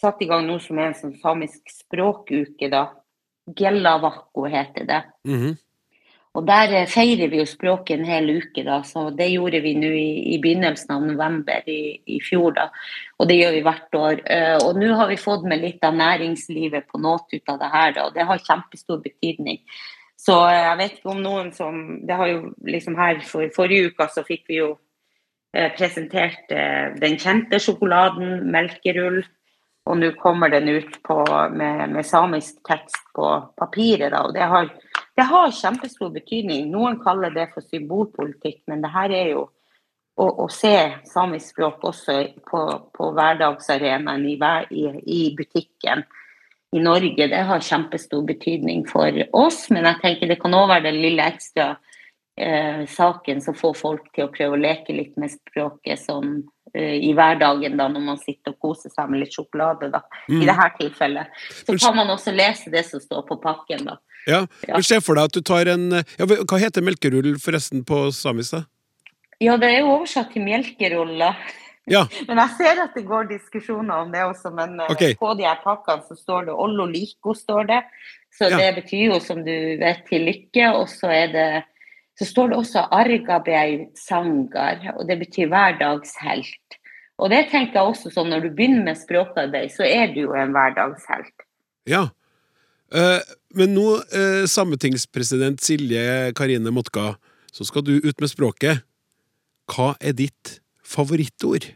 [0.00, 2.86] satt i gang noe som er en sånn samisk språkuke, da.
[3.58, 5.02] Gellavakko heter det.
[5.26, 5.56] Mm -hmm.
[6.34, 8.80] Og der eh, feirer vi jo språket en hel uke, da.
[8.86, 12.68] Så det gjorde vi nå i, i, begynnelsen av november i, i, fjor, da.
[13.18, 14.22] Og det gjør vi hvert år.
[14.26, 17.74] Uh, og nå har vi fått med litt av næringslivet på noe ut av det
[17.76, 18.08] her, da.
[18.08, 19.62] Og det har kjempestor betydning.
[20.24, 23.92] Så eh, jeg vet ikke om noen som Det har jo liksom her for forrige
[23.92, 24.70] uke så fikk vi jo
[25.56, 29.22] eh, presentert eh, den kjente sjokoladen, melkerull.
[29.84, 31.18] Og nå kommer den ut på,
[31.52, 33.26] med, med, samisk tekst på
[33.58, 34.14] papiret.
[34.14, 34.70] Da, og det har,
[35.14, 36.70] det har, kjempestor betydning.
[36.72, 39.44] Noen kaller det for symbolpolitikk, men det her er jo
[40.18, 40.74] å, å se
[41.10, 42.18] samisk språk også
[42.50, 44.36] på, på hverdagsarenaen i,
[44.74, 46.04] i, i butikken
[46.74, 49.68] i Norge, det har kjempestor betydning for oss.
[49.70, 51.76] Men jeg tenker det kan òg være den lille ekstra
[52.34, 56.40] eh, saken som får folk til å prøve å leke litt med språket sånn
[56.74, 59.92] eh, i hverdagen da, når man sitter og koser seg med litt sjokolade.
[59.94, 60.40] da, mm.
[60.40, 61.38] I dette tilfellet.
[61.60, 63.86] Så kan man også lese det som står på pakken.
[63.92, 64.00] da.
[64.26, 64.80] Ja, ja.
[64.82, 68.56] Se for deg at du tar en ja, Hva heter melkerull forresten på samisk?
[68.56, 68.64] da?
[69.42, 71.36] Ja, det er jo oversatt til melkeruller.
[71.90, 72.06] Ja.
[72.28, 74.54] Men jeg ser at det går diskusjoner om det også.
[74.56, 75.16] Men eh, okay.
[75.20, 77.34] på de her pakkene så står det 'Ollo liko'.
[77.36, 77.82] står det.
[78.34, 78.58] Så ja.
[78.58, 80.72] det betyr jo, som du vet, til lykke.
[80.74, 81.48] Og så er det
[82.18, 86.78] så står det også 'Argabei sangar', og det betyr hverdagshelt.
[87.18, 90.34] Og det tenker jeg også sånn, når du begynner med språkarbeid, så er du jo
[90.34, 91.46] en hverdagshelt.
[91.86, 92.08] Ja.
[92.94, 93.20] Uh,
[93.58, 97.14] men nå, uh, sametingspresident Silje Karine Motka,
[97.54, 98.84] så skal du ut med språket.
[99.70, 101.66] Hva er ditt favorittord?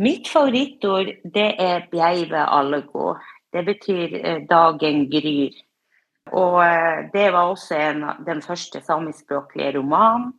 [0.00, 3.18] Mitt favorittord det er bjeive algo.
[3.52, 5.58] Det betyr eh, dagen gryr.
[6.32, 10.30] Og eh, det var også en, den første samiskspråklige romanen.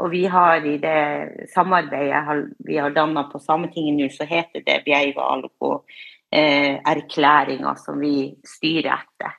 [0.00, 4.80] Og vi har i det samarbeidet vi har danna på Sametinget nå, så heter det
[4.86, 5.82] 'Bjeive algo
[6.32, 9.38] eh, erklæringa som vi styrer etter.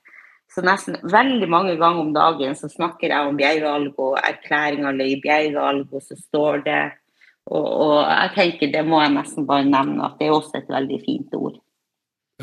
[0.54, 5.72] Så nesten veldig mange ganger om dagen så snakker jeg om Bjeiva og erklæringa, Bjeiva
[5.74, 6.82] og så står det
[7.52, 10.70] og, og, jeg tenker det må jeg nesten bare nevne, at det er også et
[10.72, 11.58] veldig fint ord.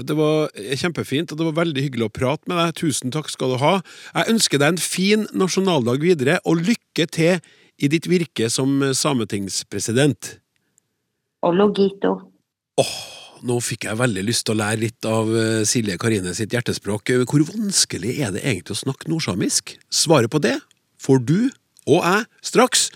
[0.01, 2.75] Det var kjempefint, og det var veldig hyggelig å prate med deg.
[2.79, 3.73] Tusen takk skal du ha.
[4.13, 7.41] Jeg ønsker deg en fin nasjonaldag videre, og lykke til
[7.81, 10.37] i ditt virke som sametingspresident.
[11.49, 12.13] Ologito.
[12.77, 13.30] logito.
[13.47, 17.11] Nå fikk jeg veldig lyst til å lære litt av eh, Silje Karine sitt hjertespråk.
[17.25, 19.79] Hvor vanskelig er det egentlig å snakke nordsamisk?
[19.89, 20.59] Svaret på det
[21.01, 21.51] får du
[21.89, 22.91] og jeg straks.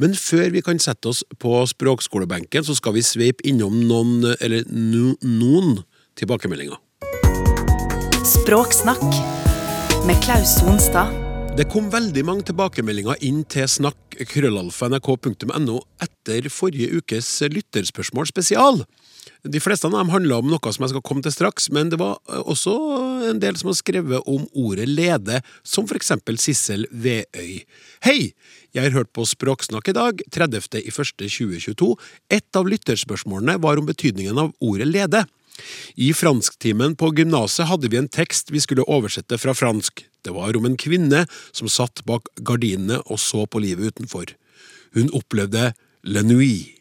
[0.00, 4.64] Men før vi kan sette oss på språkskolebenken, så skal vi sveipe innom noen, eller
[4.72, 5.84] no, noen
[6.16, 6.78] tilbakemeldinger.
[8.24, 9.04] Språksnakk
[10.08, 11.12] med Klaus Sonstad.
[11.58, 18.84] Det kom veldig mange tilbakemeldinger inn til snakk.krøllalfa.nrk.no etter forrige ukes lytterspørsmål spesial.
[19.42, 21.98] De fleste av dem handla om noe som jeg skal komme til straks, men det
[22.00, 22.74] var også
[23.30, 27.62] en del som har skrevet om ordet lede, som for eksempel Sissel Veøy.
[28.04, 28.32] Hei!
[28.70, 31.88] Jeg har hørt på Språksnakk i dag, 30.01.2022.
[32.30, 35.24] Et av lytterspørsmålene var om betydningen av ordet lede.
[35.98, 40.04] I fransktimen på gymnaset hadde vi en tekst vi skulle oversette fra fransk.
[40.22, 44.34] Det var om en kvinne som satt bak gardinene og så på livet utenfor.
[44.96, 45.72] Hun opplevde
[46.04, 46.79] le nuit.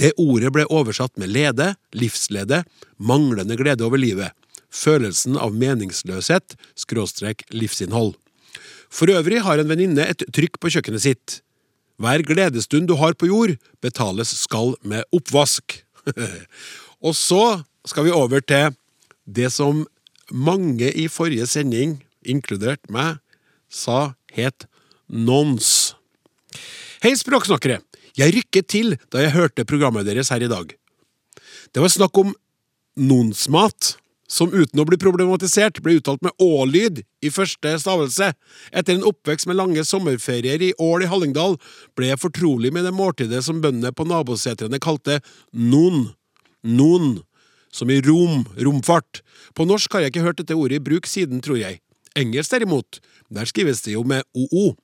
[0.00, 2.62] Det ordet ble oversatt med lede, livslede,
[2.96, 4.32] manglende glede over livet,
[4.72, 8.14] følelsen av meningsløshet, skråstrek livsinnhold.
[8.90, 11.36] For øvrig har en venninne et trykk på kjøkkenet sitt.
[12.00, 15.82] Hver gledesstund du har på jord, betales skal med oppvask.
[17.06, 18.72] og så skal vi over til
[19.28, 19.84] det som
[20.32, 23.20] mange i forrige sending, inkludert meg,
[23.68, 24.64] sa het
[25.06, 25.92] nons.
[27.04, 27.82] Hei, språksnakkere!
[28.18, 30.74] Jeg rykket til da jeg hørte programmet deres her i dag.
[31.74, 32.34] Det var snakk om
[32.98, 33.94] nonsmat,
[34.30, 38.30] som uten å bli problematisert ble uttalt med å-lyd i første stavelse.
[38.70, 41.56] Etter en oppvekst med lange sommerferier i Ål i Hallingdal
[41.98, 45.18] ble jeg fortrolig med det måltidet som bøndene på nabosetrene kalte
[45.50, 46.12] non.
[46.62, 47.18] Non
[47.72, 49.22] som i rom, romfart.
[49.54, 51.80] På norsk har jeg ikke hørt dette ordet i bruk siden, tror jeg.
[52.18, 52.98] Engelsk derimot,
[53.30, 54.74] der skrives det jo med OO.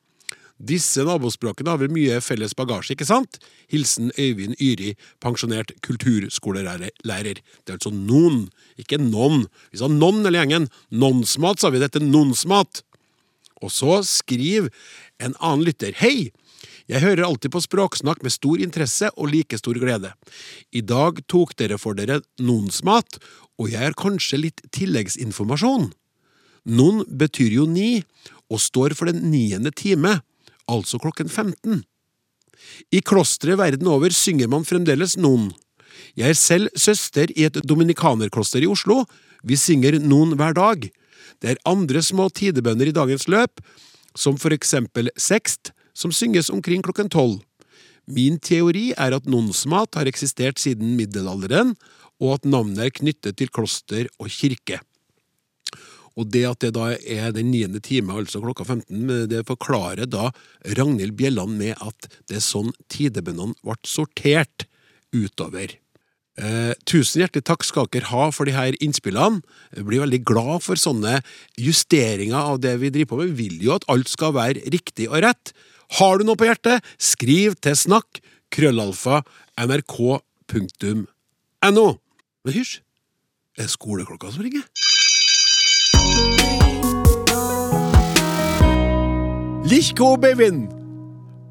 [0.56, 3.36] Disse nabospråkene har vel mye felles bagasje, ikke sant?
[3.72, 6.92] Hilsen Øyvind Yri, pensjonert kulturskolelærer.
[7.04, 8.46] Det er altså noen,
[8.80, 9.44] ikke non.
[9.70, 10.70] Vi sa non eller gjengen.
[10.88, 11.82] Nonsmat, sa vi.
[11.82, 12.80] Dette nonsmat.
[13.60, 14.72] Og så skriver
[15.20, 15.92] en annen lytter.
[16.00, 16.32] Hei!
[16.86, 20.12] Jeg hører alltid på Språksnakk med stor interesse og like stor glede.
[20.70, 23.18] I dag tok dere for dere nonsmat,
[23.58, 25.90] og jeg har kanskje litt tilleggsinformasjon.
[26.70, 28.04] Non betyr jo ni,
[28.46, 30.20] og står for den niende time,
[30.70, 31.84] altså klokken 15.
[32.92, 35.50] I klostre verden over synger man fremdeles non.
[36.16, 39.04] Jeg er selv søster i et dominikanerkloster i Oslo.
[39.44, 40.88] Vi synger non hver dag.
[41.40, 43.60] Det er andre små tidebønner i dagens løp,
[44.16, 47.40] som for eksempel sekst, som synges omkring klokken tolv.
[48.06, 51.74] Min teori er at nonsmat har eksistert siden middelalderen,
[52.22, 54.80] og at navnet er knyttet til kloster og kirke.
[56.16, 60.30] Og det at det da er den niende time, altså klokka 15, det forklarer da
[60.78, 64.64] Ragnhild Bjelland med at det er sånn tidebøndene ble sortert
[65.12, 65.76] utover.
[66.36, 69.40] Eh, tusen hjertelig takk skal dere ha for de her innspillene.
[69.76, 71.20] Jeg blir veldig glad for sånne
[71.60, 73.32] justeringer av det vi driver på med.
[73.36, 75.52] Vi vil jo at alt skal være riktig og rett.
[76.00, 78.20] Har du noe på hjertet, skriv til snakk
[78.52, 79.22] krøllalfa
[79.60, 81.06] nrk.no.
[81.66, 82.80] Men hysj,
[83.56, 84.64] er det skoleklokka som ringer?
[89.66, 90.66] Lichko Bevin!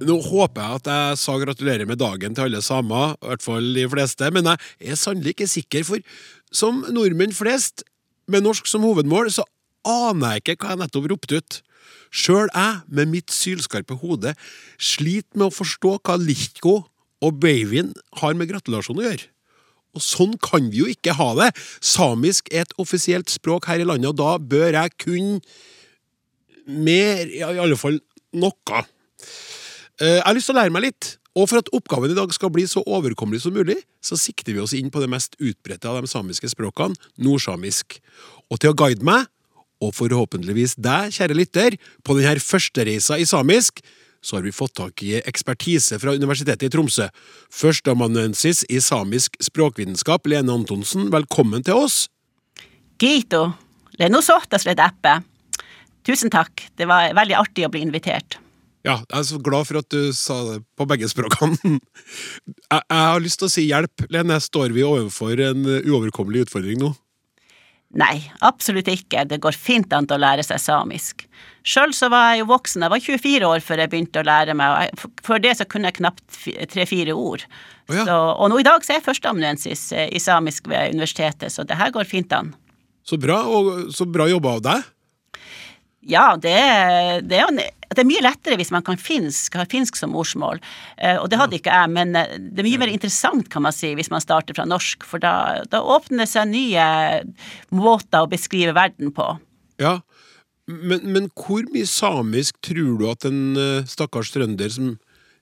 [0.05, 3.67] Nå håper jeg at jeg sa gratulerer med dagen til alle samer, i hvert fall
[3.75, 5.99] de fleste, men jeg er sannelig ikke sikker, for
[6.55, 7.83] som nordmenn flest,
[8.31, 9.43] med norsk som hovedmål, så
[9.85, 11.59] aner jeg ikke hva jeg nettopp ropte ut.
[12.15, 14.33] Sjøl jeg, med mitt sylskarpe hode,
[14.79, 16.79] sliter med å forstå hva Lichko
[17.19, 19.27] og Beivin har med gratulasjon å gjøre.
[19.95, 21.51] Og sånn kan vi jo ikke ha det!
[21.83, 25.39] Samisk er et offisielt språk her i landet, og da bør jeg kunne
[26.65, 27.99] mer, ja, i alle fall
[28.35, 28.81] noe.
[30.01, 32.31] Eh, jeg har lyst til å lære meg litt, og for at oppgaven i dag
[32.35, 35.89] skal bli så overkommelig som mulig, så sikter vi oss inn på det mest utbredte
[35.91, 37.99] av de samiske språkene, nordsamisk.
[38.51, 39.27] Og til å guide meg
[39.83, 41.77] og forhåpentligvis deg, kjære lytter,
[42.07, 43.83] på denne førstereisa i samisk,
[44.25, 47.05] så har vi fått tak i ekspertise fra Universitetet i Tromsø.
[47.53, 52.07] Førsteamanuensis i samisk språkvitenskap, Lene Antonsen, velkommen til oss.
[52.97, 53.51] Gito.
[56.05, 58.39] Tusen takk, det var veldig artig å bli invitert.
[58.85, 61.57] Ja, jeg er så glad for at du sa det på begge språkene.
[62.65, 64.35] Jeg, jeg har lyst til å si hjelp, Lene.
[64.41, 66.89] Står vi overfor en uoverkommelig utfordring nå?
[67.95, 69.23] Nei, absolutt ikke.
[69.29, 71.23] Det går fint an å lære seg samisk.
[71.65, 74.53] Sjøl så var jeg jo voksen, jeg var 24 år før jeg begynte å lære
[74.57, 76.41] meg, og jeg, før det så kunne jeg knapt
[76.73, 77.45] tre-fire ord.
[77.87, 78.03] Oh, ja.
[78.05, 81.65] Så, og nå i dag så er jeg førsteamanuensis eh, i samisk ved universitetet, så
[81.65, 82.51] det her går fint an.
[83.05, 84.91] Så bra, og så bra jobba av deg.
[86.05, 86.53] Ja, det
[87.25, 87.49] det, er,
[87.89, 90.61] det er mye lettere hvis man kan finsk, har finsk som morsmål.
[90.97, 93.75] Eh, og det hadde ikke jeg, men eh, det er mye mer interessant, kan man
[93.75, 95.05] si, hvis man starter fra norsk.
[95.07, 96.85] For da, da åpner det seg nye
[97.73, 99.31] måter å beskrive verden på.
[99.81, 99.99] Ja,
[100.69, 104.95] men, men hvor mye samisk tror du at en eh, stakkars trønder som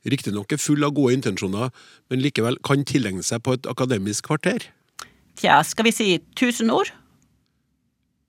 [0.07, 1.71] riktignok er full av gode intensjoner,
[2.11, 4.67] men likevel kan tilegne seg på et akademisk kvarter?
[5.39, 6.91] Tja, skal vi si tusen ord?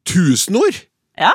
[0.08, 0.84] Tusen ord!
[1.18, 1.34] Ja?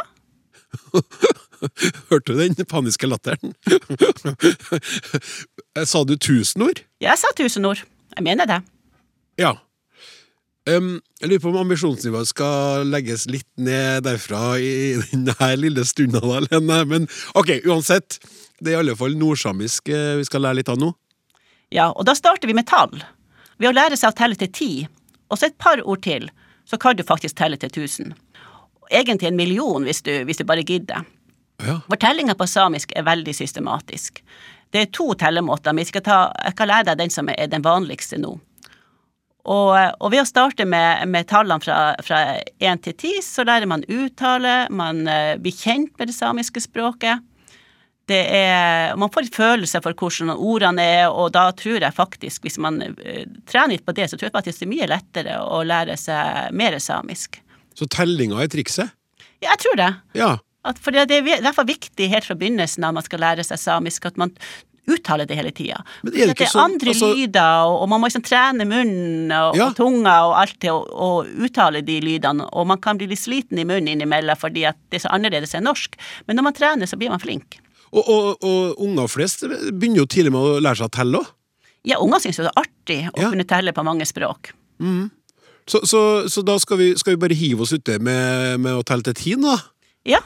[2.10, 3.56] Hørte du den paniske latteren?
[5.92, 6.84] Sa du tusen ord?
[7.04, 7.82] Jeg sa tusen ord.
[8.16, 8.62] Jeg mener det.
[9.40, 9.56] Ja.
[10.70, 16.22] Um, jeg lurer på om ambisjonsnivået skal legges litt ned derfra i denne lille stunda,
[16.22, 16.82] alene.
[16.90, 17.08] Men
[17.40, 18.20] ok, uansett.
[18.60, 20.92] Det er i alle fall nordsamisk eh, vi skal lære litt av nå.
[21.72, 22.92] Ja, og da starter vi med tall.
[23.60, 24.72] Ved å lære seg å telle til ti,
[25.32, 26.28] og så et par ord til,
[26.68, 28.12] så kan du faktisk telle til tusen.
[28.90, 31.06] Egentlig en million hvis du, hvis du bare gidder.
[31.66, 31.80] Ja.
[31.90, 34.24] Fortellinga på samisk er veldig systematisk.
[34.70, 37.50] Det er to tellemåter, men jeg skal, ta, jeg kan lære deg den som er
[37.52, 38.36] den vanligste nå.
[39.50, 42.20] Og, og ved å starte med, med tallene fra,
[42.60, 46.62] én 1 til 10, så lærer man uttale, man eh, blir kjent med det samiske
[46.62, 47.24] språket.
[48.10, 52.46] Det er, man får en følelse for hvordan ordene er, og da tror jeg faktisk,
[52.46, 55.40] hvis man eh, trener litt på det, så tror jeg faktisk det er mye lettere
[55.42, 57.42] å lære seg mer samisk.
[57.80, 58.92] Så tellinga er trikset?
[59.40, 59.92] Ja, jeg tror det.
[60.20, 60.34] Ja.
[60.68, 64.10] At, for det er derfor viktig helt fra begynnelsen av man skal lære seg samisk,
[64.10, 64.34] at man
[64.90, 65.78] uttaler det hele tida.
[66.04, 69.68] Det det er andre altså- lyder, og, og man må liksom trene munnen og, Ja.
[69.70, 71.10] og tunga og alt til å,
[71.46, 75.00] uttale de lydene, og man kan bli litt sliten i munnen innimellom fordi at det
[75.00, 75.96] er så annerledes enn norsk,
[76.28, 77.60] men når man trener, så blir man flink.
[77.94, 81.30] Og, og, og unger flest begynner jo tidlig med å lære seg å telle òg.
[81.88, 83.30] Ja, unger syns jo det er artig å Ja.
[83.30, 84.52] kunne telle på mange språk.
[85.70, 88.86] Så, så, så da skal vi, skal vi bare hive oss uti med, med å
[88.88, 89.56] telle til ti, da?
[90.10, 90.22] Ja,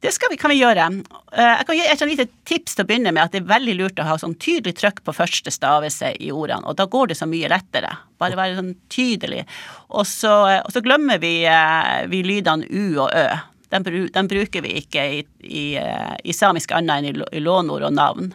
[0.00, 0.84] det skal vi, kan vi gjøre.
[1.32, 3.74] Eh, Jeg kan gi et lite tips til å begynne med, at det er veldig
[3.80, 7.18] lurt å ha sånn tydelig trykk på første stavelse i ordene, og da går det
[7.18, 7.90] så mye lettere.
[8.22, 9.42] Bare være sånn tydelig.
[9.90, 13.28] Og så, og så glemmer vi, eh, vi lydene u og ø.
[13.74, 13.84] Den,
[14.14, 17.98] den bruker vi ikke i, i, eh, i samisk annet enn i, i lånord og
[17.98, 18.30] navn.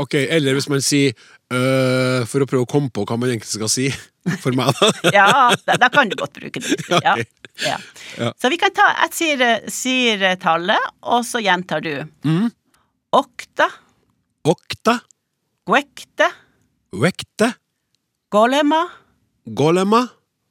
[0.00, 1.12] Ok, Eller hvis man sier
[1.54, 3.88] øh, for å prøve å komme på hva man egentlig skal si.
[4.42, 4.90] For meg, da.
[5.16, 5.28] Ja,
[5.66, 6.76] da, da kan du godt bruke det.
[7.06, 7.16] Ja,
[7.64, 7.76] ja.
[8.16, 8.30] Ja.
[8.40, 9.40] Så vi kan ta Jeg sier,
[9.72, 11.92] sier tallet, og så gjentar du.
[12.24, 12.48] Mm.
[13.16, 13.66] Okta,
[14.46, 14.94] Okta,
[15.68, 16.28] Gwekte.
[16.96, 17.48] vekte,
[18.32, 18.78] golema,
[19.44, 20.04] golema,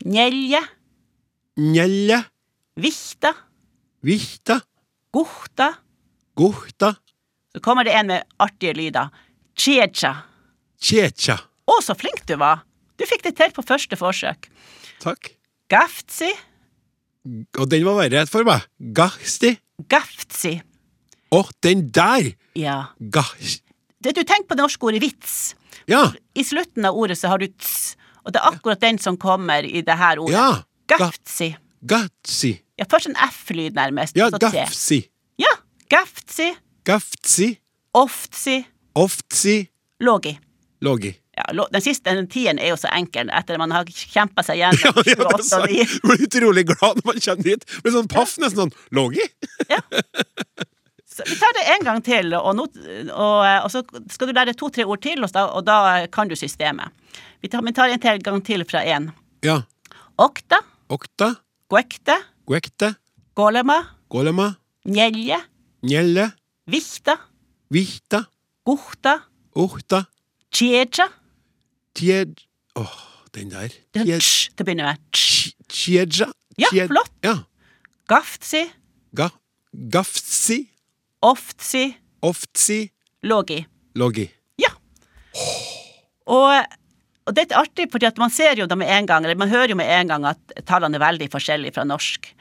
[0.05, 0.59] njelje,
[1.59, 2.19] Njelje.
[2.79, 3.33] vihta,
[4.05, 4.59] vihta,
[5.15, 5.71] guhta.
[6.37, 6.93] guhta,
[7.55, 9.09] Så kommer det en med artige lyder.
[9.57, 10.13] Checha.
[10.81, 11.37] Tjetja.
[11.69, 12.63] Å, så flink du var!
[12.99, 14.49] Du fikk det til på første forsøk.
[15.03, 15.29] Takk.
[15.71, 16.31] Gaftsi,
[17.59, 18.63] Og den var verre for meg.
[18.95, 19.53] Gahsti.
[19.91, 20.57] gaftsi.
[21.35, 22.31] Å, den der!
[22.57, 22.87] Ja.
[22.99, 23.29] Gah...
[24.01, 25.53] Det du tenker på det norske ordet vits.
[25.91, 26.05] Ja.
[26.33, 29.63] I slutten av ordet så har du ts, og det er akkurat den som kommer
[29.67, 30.35] i det her ordet.
[30.39, 30.63] Ja.
[30.89, 31.51] Gaftsi.
[31.85, 32.53] Gatsi.
[32.79, 35.01] Ja, først en F-lyd nærmest, Ja, gafsi.
[35.39, 35.51] Ja,
[35.91, 36.49] gaftsi,
[36.87, 37.49] Gaftsi.
[37.95, 38.61] oftsi,
[38.95, 39.57] Oftsi.
[40.01, 40.33] logi.
[40.81, 41.11] Logi.
[41.35, 44.59] Ja, den siste den tiden er jo så enkel, etter at man har kjempa seg
[44.59, 45.63] Ja, gjennom ja, det 28 sant.
[45.63, 45.77] og 9.
[45.79, 47.65] Jeg blir utrolig glad når man kommer dit.
[47.83, 49.25] Blir sånn paff, nesten sånn Logi?
[51.09, 52.65] Så vi tar det en gang til, og, no,
[53.11, 53.81] og, og så
[54.13, 55.77] skal du lære to-tre ord til, og da, og da
[56.13, 56.93] kan du systemet.
[57.43, 59.09] Vi tar, vi tar en gang til fra én.
[59.43, 59.57] Ja.
[60.19, 60.61] Okta,
[60.91, 61.33] Okta.
[61.71, 62.15] guekte,
[62.49, 62.93] Guekte.
[63.35, 64.53] golema, Golema.
[64.87, 65.37] njelje,
[65.83, 66.29] Njelje.
[66.67, 67.17] vihta,
[67.71, 68.23] Vihta.
[68.67, 69.17] guhta,
[69.55, 70.05] Ohta.
[70.53, 71.07] Tjeja.
[71.97, 72.39] Tjed...
[72.79, 72.95] Åh,
[73.35, 73.73] den der.
[73.93, 75.01] Det er tsj til å med.
[75.69, 76.25] Tsj.
[76.59, 77.11] Ja, flott.
[77.23, 77.35] Ja.
[78.09, 78.65] Gaftsi,
[79.15, 79.29] Ga...
[79.71, 80.63] gaftsi.
[81.21, 81.83] oftsi,
[82.25, 82.89] Oftsi.
[83.23, 83.61] logi.
[83.95, 84.25] Logi.
[84.59, 84.71] Ja.
[86.25, 86.65] Og,
[87.27, 89.71] og det er artig, fordi man ser jo da med en gang, eller man hører
[89.73, 92.31] jo med en gang at tallene er veldig forskjellige fra norsk.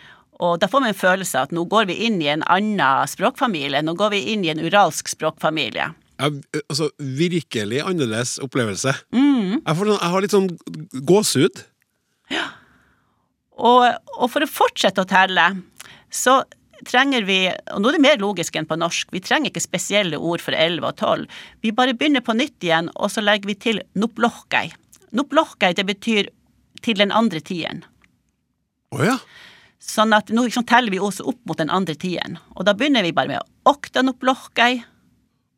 [0.40, 3.09] Og da får man en følelse av at nå går vi inn i en annen
[3.11, 3.83] språkfamilie.
[3.83, 5.90] Nå går vi inn i en uralsk språkfamilie.
[6.18, 8.92] Jeg, altså, virkelig annerledes opplevelse.
[9.14, 9.61] Mm.
[9.62, 10.48] Jeg, får, sånn- jeg har litt sånn
[11.07, 11.64] gåsehud.
[13.59, 13.85] Og,
[14.18, 15.44] og for å fortsette å telle,
[16.14, 16.40] så
[16.87, 17.38] trenger vi,
[17.74, 20.54] og nå er det mer logisk enn på norsk, vi trenger ikke spesielle ord for
[20.54, 21.24] 11 og 12.
[21.66, 24.68] Vi bare begynner på nytt igjen, og så legger vi til noplohkei.
[25.18, 26.31] Noplohkei, det betyr
[26.85, 27.83] til den andre tieren.
[28.94, 29.16] Å ja.
[29.82, 32.38] Sånn at nå liksom teller vi også opp mot den andre tieren.
[32.55, 34.78] Og da begynner vi bare med oktanoplohkei,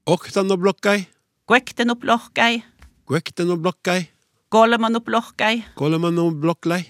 [0.07, 1.07] Oktanoblokkei.
[1.49, 2.63] guektenoplohkei,
[3.07, 4.09] Guektenoblokkei.
[4.51, 5.65] Golemanoblokkai.
[5.77, 6.83] Golemanoblokkai.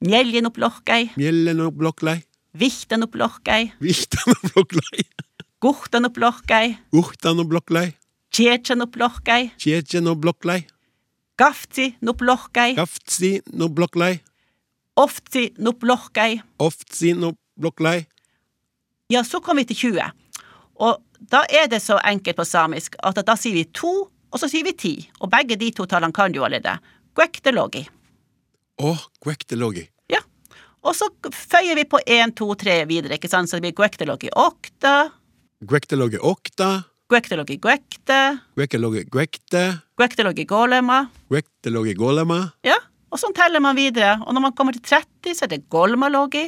[0.00, 1.10] Mjeljenoblokkai.
[1.16, 2.20] Mjeljenoblokkai.
[2.58, 5.04] vihtenoplohkei, Vihtanoblokkei.
[5.62, 7.94] guhtanoplohkei, Uhtanoblokkei.
[8.34, 9.50] Tjetjenoblokkai.
[9.58, 10.64] Tjetjenoblokkai.
[11.42, 14.20] Gaftsi-noplohkei, Gaftsinoblokkei.
[14.96, 16.40] Oftsi-noplohkei.
[16.58, 18.06] Oftsinoblokkei.
[19.10, 20.10] Ja, så kom vi til 20.
[20.74, 23.92] Og da er det så enkelt på samisk at da sier vi to,
[24.32, 24.92] og så sier vi ti.
[25.20, 26.78] Og begge de to tallene kan du allerede.
[27.16, 27.84] Gwektelogi.
[28.82, 29.84] Å, gwektelogi.
[30.10, 30.22] Ja.
[30.82, 34.32] Og så føyer vi på én, to, tre videre, ikke sant, så det blir gwektelogi
[34.34, 35.10] okta,
[35.62, 36.70] Gwektelogi okta,
[37.12, 38.16] Gwektelogi gwekte.
[38.56, 39.60] Gwektelogi gwekte,
[40.00, 41.04] Gwektelogi golema.
[41.30, 42.78] Gwektelogi golema, Ja,
[43.12, 44.14] og sånn teller man videre.
[44.24, 46.46] Og når man kommer til 30, så er det golmalogi.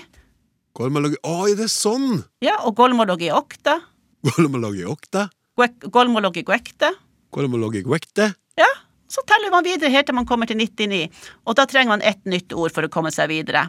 [0.74, 2.24] Golmalogi Å, er det sånn?
[2.42, 3.76] Ja, og golmalogi okta.
[4.24, 6.90] Golmaloge okta, guek- Golmologi guekte.
[7.34, 8.30] Golmaloge gwekte.
[8.58, 8.68] Ja,
[9.10, 11.08] så teller man videre helt til man kommer til 99.
[11.46, 13.66] Og da trenger man ett nytt ord for å komme seg videre.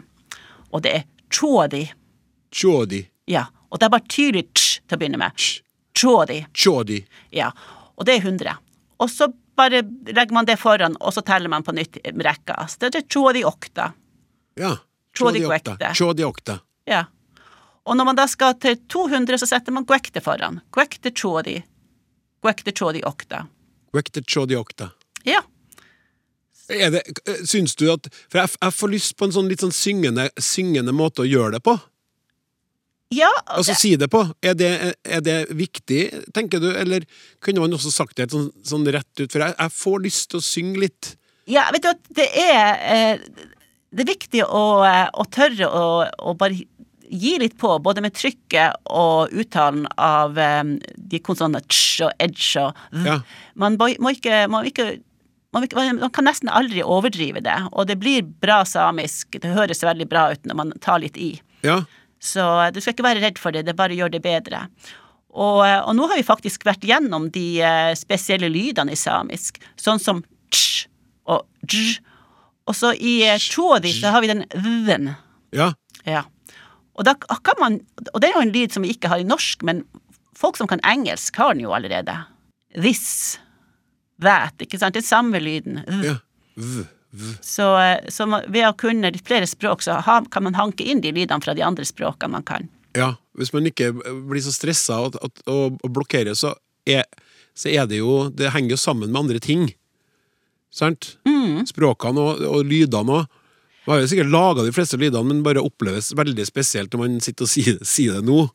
[0.72, 1.84] Og det er chodi.
[2.54, 5.34] Chodi, Ja, og det er bare tydelig ch til å begynne med.
[5.36, 5.66] Tjådi.
[5.96, 6.44] Chodi.
[6.54, 6.98] chodi.
[7.34, 7.50] Ja,
[7.98, 8.54] og det er 100.
[9.02, 9.26] Og så
[9.56, 12.66] bare legger man det foran, og så teller man på nytt rekka.
[12.68, 13.90] Så det er chodi okta.
[14.56, 14.76] Ja.
[15.16, 15.92] Chodi okta.
[15.94, 16.60] Chodi okta.
[16.86, 17.04] Ja.
[17.86, 20.60] Og når man da skal til 200, så setter man guekte foran.
[20.74, 21.60] Guekte chori.
[22.42, 23.44] Guekte chori okta.
[23.94, 24.90] Gwekte chori okta.
[25.26, 25.42] Ja.
[26.68, 29.62] Er det, eh, syns du at For jeg, jeg får lyst på en sånn litt
[29.62, 31.76] sånn syngende, syngende måte å gjøre det på.
[33.14, 34.24] Ja, Altså si det på.
[34.42, 34.70] Er det,
[35.06, 36.00] er det viktig,
[36.34, 36.72] tenker du?
[36.74, 37.06] Eller
[37.44, 39.30] kunne man også sagt det sånn, sånn rett ut?
[39.30, 41.12] For jeg, jeg får lyst til å synge litt.
[41.46, 43.44] Ja, vet du at det er eh,
[43.94, 46.58] Det er viktig å, eh, å tørre å, å bare
[47.10, 52.62] gi litt på, både med trykket og uttalen av um, de konsonantene ch og edge
[52.62, 53.04] og v.
[53.06, 53.18] Ja.
[53.54, 54.86] Man må, ikke, man, må ikke
[55.52, 59.38] man, må ikke- man man kan nesten aldri overdrive det, og det blir bra samisk.
[59.40, 61.34] Det høres veldig bra ut når man tar litt i.
[61.64, 61.82] Ja.
[62.20, 64.66] Så eh, du skal ikke være redd for det, det bare gjør det bedre.
[65.36, 67.60] Og, eh, og nå har vi faktisk vært gjennom de
[67.96, 70.86] spesielle lydene i samisk, sånn som ch
[71.26, 71.98] og dj.
[72.66, 73.20] Og så i
[73.52, 75.12] to av de så har vi den v-en.
[75.54, 75.72] Ja.
[76.06, 76.24] Ja.
[76.96, 77.80] Og, da kan man,
[78.12, 79.84] og det er jo en lyd som vi ikke har i norsk, men
[80.36, 82.14] folk som kan engelsk, har den jo allerede.
[82.76, 83.38] This.
[84.22, 84.56] That.
[84.64, 84.96] Ikke sant?
[84.96, 85.82] Den samme lyden.
[86.04, 86.16] Ja.
[86.56, 87.34] V, v.
[87.44, 91.02] Så, eh, så ved å kunne litt flere språk, så ha, kan man hanke inn
[91.04, 92.68] de lydene fra de andre språkene man kan.
[92.96, 93.14] Ja.
[93.36, 96.54] Hvis man ikke blir så stressa og, og, og, blokkerer, så
[96.88, 97.04] er,
[97.52, 99.66] så er det jo Det henger jo sammen med andre ting.
[100.72, 101.18] Sant?
[101.68, 103.35] Språkene og, og lydene òg.
[103.86, 107.18] Man har jo sikkert laga de fleste lydene, men bare oppleves veldig spesielt når man
[107.22, 108.46] sitter og sier, sier det nå.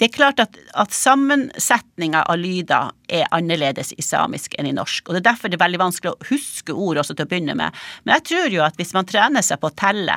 [0.00, 5.06] Det er klart at, at sammensetninga av lyder er annerledes i samisk enn i norsk,
[5.06, 7.54] og det er derfor det er veldig vanskelig å huske ord også til å begynne
[7.58, 7.76] med.
[8.02, 10.16] Men jeg tror jo at hvis man trener seg på å telle,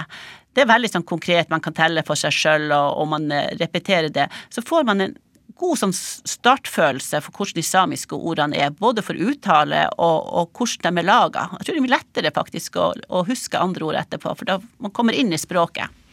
[0.56, 3.52] det er veldig sånn konkret, man kan telle for seg sjøl, og, og man eh,
[3.60, 5.16] repeterer det, så får man en
[5.60, 10.98] god sånn startfølelse for hvordan de samiske ordene er, både for uttale og, og hvordan
[10.98, 11.50] de er laga.
[11.60, 14.94] Jeg tror det er lettere faktisk å, å huske andre ord etterpå, for da man
[14.96, 16.04] kommer inn i språket.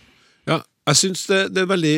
[0.50, 0.58] Ja,
[0.90, 1.96] jeg syns det, det er veldig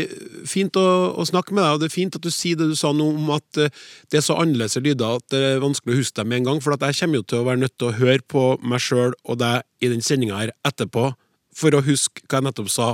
[0.49, 0.87] fint å,
[1.17, 3.07] å snakke med deg, og det er fint at du sier det du sa nå
[3.15, 3.73] om at eh,
[4.13, 6.61] det er så annerledes lyder at det er vanskelig å huske dem med en gang,
[6.61, 9.41] for jeg kommer jo til å være nødt til å høre på meg sjøl og
[9.41, 11.15] deg i den sendinga her etterpå
[11.57, 12.91] for å huske hva jeg nettopp sa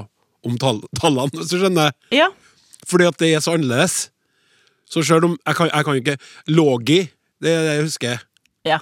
[0.47, 1.93] om tall, tallene, hvis du skjønner?
[2.15, 2.31] Ja,
[2.89, 4.09] Fordi at det er så annerledes.
[4.91, 6.17] Så sjøl om Jeg kan, jeg kan ikke
[6.49, 7.01] Logi,
[7.41, 8.25] det det jeg husker.
[8.67, 8.79] ja.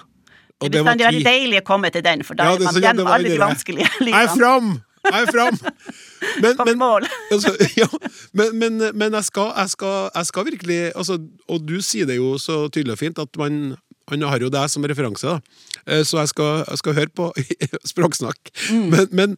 [0.59, 2.73] Og Det det var veldig deilig å komme til den, for da Ja, det- man
[2.73, 4.17] så- gjennom alle de vanskelige livene.
[4.17, 4.81] Jeg er fram!
[5.05, 5.59] Jeg er fram!
[6.43, 6.81] Men, men,
[7.31, 7.87] altså, ja,
[8.33, 11.15] men, men, men jeg, skal, jeg, skal, jeg skal virkelig altså,
[11.47, 13.77] Og du sier det jo så tydelig og fint at man
[14.09, 15.39] han har jo deg som referanse, da.
[15.87, 17.27] Eh, så jeg skal, jeg skal høre på
[17.91, 18.49] språksnakk.
[18.73, 18.87] Mm.
[18.89, 19.37] Men, men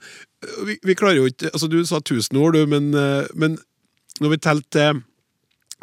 [0.65, 3.57] vi, vi klarer jo ikke altså Du sa tusen ord, du, men, eh, men
[4.23, 5.01] når vi teller til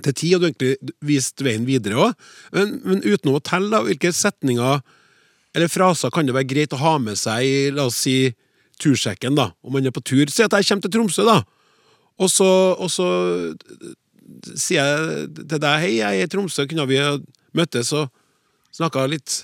[0.05, 2.26] til ti, og du egentlig vist veien videre òg.
[2.55, 4.80] Men, men uten å telle, da, hvilke setninger
[5.57, 8.32] eller fraser kan det være greit å ha med seg i, la oss si,
[8.78, 10.28] tursjekken, da, om man er på tur.
[10.30, 11.40] Si at jeg kommer til Tromsø, da,
[12.18, 12.46] og så,
[12.78, 13.09] og så
[14.55, 17.01] sier jeg til deg hei, jeg er i Tromsø, kunne vi
[17.59, 18.11] møttes og
[18.76, 19.40] snakka litt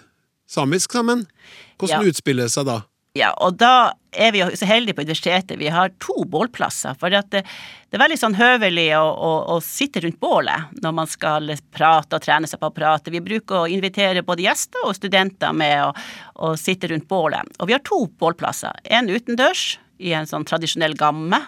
[0.50, 1.24] samisk sammen?
[1.80, 2.10] Hvordan Ja.
[2.12, 2.82] utspiller det seg da?
[3.14, 5.54] Ja, og da er vi jo så heldige på universitetet.
[5.60, 6.96] Vi har to bålplasser.
[6.98, 11.10] For det, det er veldig sånn høvelig å, å, å sitte rundt bålet når man
[11.10, 13.14] skal prate og trene seg på å prate.
[13.14, 15.94] Vi bruker å invitere både gjester og studenter med å,
[16.42, 17.54] å sitte rundt bålet.
[17.62, 18.82] Og vi har to bålplasser.
[18.82, 21.38] En utendørs i en sånn tradisjonell gamme,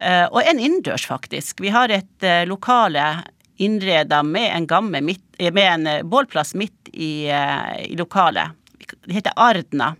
[0.00, 1.60] eh, og en innendørs, faktisk.
[1.60, 3.18] Vi har et eh, lokale
[3.60, 8.56] innreda med en eh, med en bålplass midt i, i lokalet.
[9.04, 9.92] Det heter Ardna.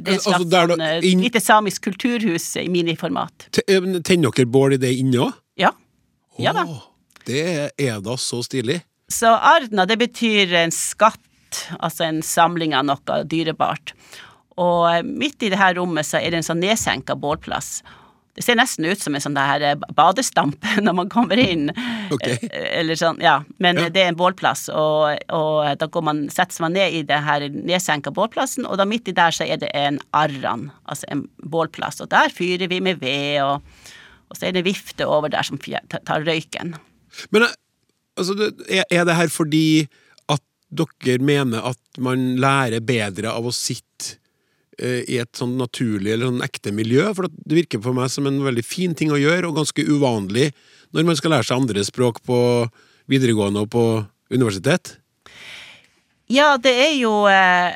[0.00, 3.48] Det er et Altså, slags sånn, inn- lite samisk kulturhus i miniformat.
[3.66, 5.32] Eh, Tenner dere bål i det inne òg?
[5.58, 5.72] Ja.
[6.38, 6.64] Ja da.
[7.26, 7.42] Det
[7.78, 8.80] er da så stilig.
[9.10, 11.18] Så Ardna, det betyr en skatt,
[11.80, 13.94] altså en samling av noe dyrebart.
[14.58, 17.82] Og midt i det her rommet så er det en sånn nedsenka bålplass.
[18.36, 21.72] Det ser nesten ut som en sånn der eh, badestamp når man kommer inn.
[22.14, 22.26] Ok.
[22.28, 23.40] Eh, Eller sånn, ja.
[23.58, 23.88] Men Ja.
[23.94, 27.48] det er en bålplass, og, og da går man, setter man ned i det her
[27.50, 31.98] nedsenka bålplassen, og da midt i der så er det en arran, altså en bålplass.
[32.04, 33.62] Og der fyrer vi med ved, og,
[34.30, 36.76] og så er det vifte over der som tar- røyken.
[37.34, 37.56] Men eh,
[38.20, 39.88] altså, er, det her fordi
[40.30, 44.22] at dere mener at man lærer bedre av å sitte eh,
[44.78, 47.08] i et sånn naturlig eller sånn ekte miljø?
[47.16, 50.52] For det virker for meg som en veldig fin ting å gjøre, og ganske uvanlig
[50.94, 52.38] når man skal lære seg andre språk på
[53.10, 53.84] videregående og på
[54.30, 54.96] universitet.
[56.28, 57.72] Ja, det er jo eh,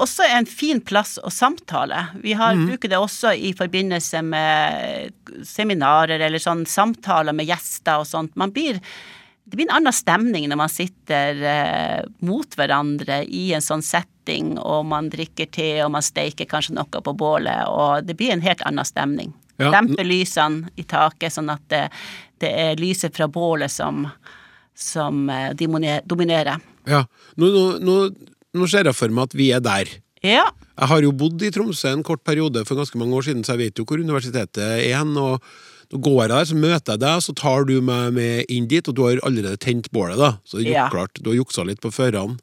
[0.00, 2.06] også en fin plass å samtale.
[2.24, 5.12] Vi har, bruker det også i forbindelse med
[5.44, 8.32] seminarer eller sånn samtaler med gjester og sånt.
[8.40, 8.80] Man blir,
[9.52, 14.54] det blir en annen stemning når man sitter eh, mot hverandre i en sånn setting,
[14.56, 18.40] og man drikker te, og man steiker kanskje noe på bålet, og det blir en
[18.40, 19.34] helt annen stemning.
[19.60, 21.82] Ja, Demper lysene i taket, sånn at det,
[22.40, 24.06] det er lyset fra bålet som,
[24.72, 26.56] som eh, dominerer.
[26.88, 27.02] Ja,
[27.36, 27.98] nå, nå, nå,
[28.56, 29.92] nå ser jeg for meg at vi er der.
[30.24, 30.46] Ja,
[30.78, 33.52] Jeg har jo bodd i Tromsø en kort periode for ganske mange år siden, så
[33.52, 35.12] jeg vet jo hvor universitetet er hen.
[35.20, 35.44] og
[36.00, 38.94] går jeg der, så møter jeg deg, så tar du meg med inn dit, og
[38.96, 40.30] du har allerede tent bålet, da.
[40.44, 40.84] Så det er Ja.
[40.88, 42.38] gjort klart, du har juksa litt på førerne.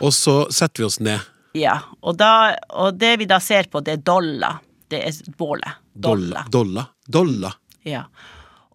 [0.00, 1.20] Og så setter vi oss ned.
[1.54, 4.58] Ja, og, da, og det vi da ser på, det er dolla.
[4.88, 5.78] Det er bålet.
[5.98, 6.44] Dolla.
[6.50, 6.86] Dolla.
[7.08, 7.52] Dolla.
[7.84, 8.04] Ja.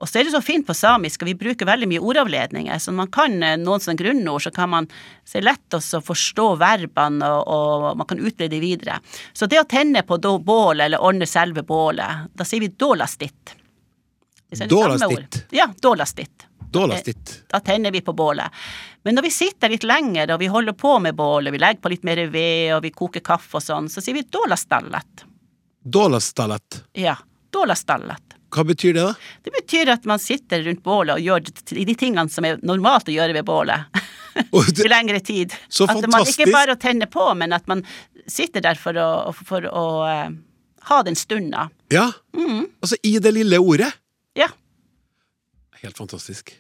[0.04, 2.92] Og så er det så fint på samisk, og vi bruker veldig mye ordavledninger, så
[2.92, 4.88] man kan eh, noen sånne grunnord, så kan man
[5.24, 8.98] så er lett å forstå verbene, og, og man kan utbre de videre.
[9.34, 13.56] Så det å tenne på bålet, eller ordne selve bålet, da sier vi dålastitt.
[13.56, 15.46] Det er det samme Dålastitt.
[15.52, 16.48] Ja, dålastitt.
[16.74, 17.44] Dålastitt.
[17.52, 18.50] Da tenner vi på bålet.
[19.04, 21.92] Men når vi sitter litt lenger, og vi holder på med bålet, vi legger på
[21.94, 25.26] litt mer ved, og vi koker kaffe og sånn, så sier vi dålastallet.
[25.84, 26.84] Dålastallet.
[26.98, 27.18] Ja,
[27.54, 28.38] dålastallet.
[28.54, 29.14] Hva betyr det, da?
[29.44, 33.16] Det betyr at man sitter rundt bålet og gjør de tingene som er normalt å
[33.16, 34.02] gjøre ved bålet.
[34.84, 35.54] I lengre tid.
[35.70, 37.84] Så at man ikke bare tenner på, men at man
[38.30, 40.30] sitter der for å, for å uh,
[40.90, 41.70] ha den stunda.
[41.94, 42.66] Ja, Mm.
[42.82, 43.92] altså i det lille ordet.
[44.38, 44.50] Ja.
[45.84, 46.54] Helt fantastisk.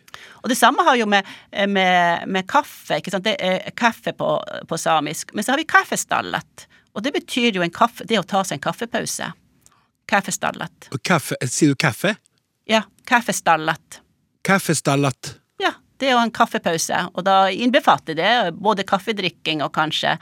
[0.43, 1.28] Og det samme har jo med,
[1.71, 3.24] med, med kaffe, ikke sant.
[3.24, 4.30] Det er kaffe på,
[4.67, 5.32] på samisk.
[5.34, 6.67] Men så har vi kaffestallet.
[6.93, 9.32] Og det betyr jo en kaffe, det å ta seg en kaffepause.
[10.11, 10.89] Kaffestallet.
[10.91, 12.17] Og kaffe, sier du kaffe?
[12.69, 14.01] Ja, kaffestallet.
[14.43, 15.38] Kaffestallet.
[15.63, 20.17] Ja, det er jo en kaffepause, og da innbefatter det både kaffedrikking og kanskje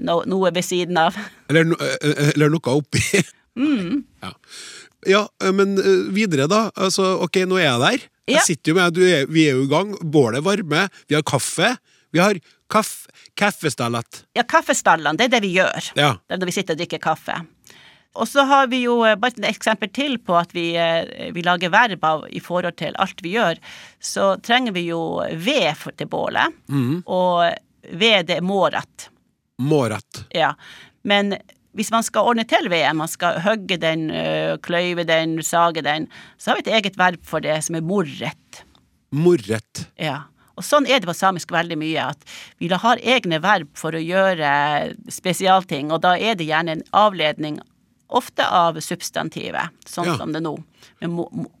[0.00, 1.16] no, noe ved siden av.
[1.52, 3.04] Eller, eh, eller noe oppi.
[3.58, 4.04] Mm.
[4.22, 4.32] Ja.
[5.06, 6.70] Ja, eh, men eh, videre, da.
[6.76, 8.06] Altså, ok, nå er jeg der.
[8.28, 9.94] Jeg sitter jo med, du er, Vi er jo i gang.
[10.04, 10.88] Bålet varmer.
[11.08, 11.76] Vi har kaffe.
[12.12, 12.36] Vi har
[12.72, 14.24] kaff, kaffestallet.
[14.36, 15.92] Ja, kaffestallene, det er det vi gjør.
[15.96, 16.14] Ja.
[16.26, 17.36] Det er når vi sitter og drikker kaffe.
[18.18, 20.72] Og så har vi jo eh, bare et eksempel til på at vi,
[21.36, 23.60] vi lager verb av i forhold til alt vi gjør.
[24.00, 25.00] Så trenger vi jo
[25.36, 27.02] ved til bålet, Mm.
[27.06, 27.54] og
[27.92, 29.08] ved det er mårett.
[29.62, 30.24] Mårett.
[30.34, 30.52] Ja.
[31.04, 31.36] Men
[31.76, 34.08] hvis man skal ordne til veden, man skal hogge den,
[34.64, 36.08] kløyve den, sage den,
[36.38, 38.64] så har vi et eget verb for det som er morret.
[39.14, 39.86] Morret.
[40.00, 40.22] Ja.
[40.58, 42.24] Og sånn er det på samisk veldig mye, at
[42.58, 44.48] vi har egne verb for å gjøre
[45.14, 47.60] spesialting, og da er det gjerne en avledning,
[48.08, 50.16] ofte av substantivet, sånn Ja.
[50.16, 50.56] som det nå.
[51.00, 51.52] Men mo- mo-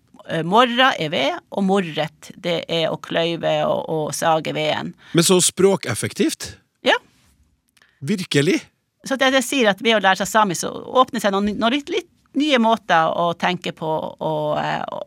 [0.44, 4.94] morra er ved, og morret, det er å kløyve og, og sage veden.
[5.14, 6.56] Men så språkeffektivt.
[6.82, 6.96] Ja.
[8.02, 8.62] Virkelig.
[9.06, 10.72] Så det jeg sier at ved å lære seg samisk, så
[11.02, 15.06] åpner seg noen, noen litt, litt nye måter å tenke på og, eh, og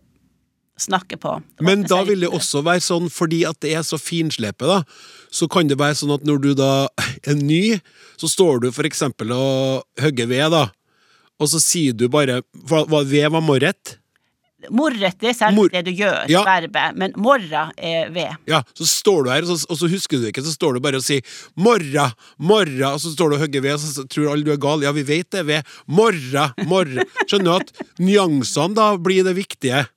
[0.82, 1.36] snakke på.
[1.62, 4.82] Men da vil det også være sånn, fordi at det er så finslepet, da,
[5.32, 6.72] så kan det være sånn at når du da
[7.30, 7.80] er ny,
[8.18, 10.68] så står du for eksempel og hogger ved, da,
[11.42, 13.98] og så sier du bare hva Ved var morret?
[14.72, 16.44] Morret, det er selv Mor- det du gjør, Ja.
[16.48, 18.38] verbet, men morra er ved.
[18.48, 20.80] Ja, så står du her, og så, og så husker du ikke, så står du
[20.80, 21.22] bare og sier
[21.58, 24.58] 'morra', 'morra', og så står du og hogger ved, og så tror alle du er
[24.58, 24.82] gal.
[24.84, 25.64] Ja, vi vet det, ved.
[25.90, 27.04] 'Morra', 'morra'.
[27.28, 29.88] Skjønner du at nyansene da blir det viktige?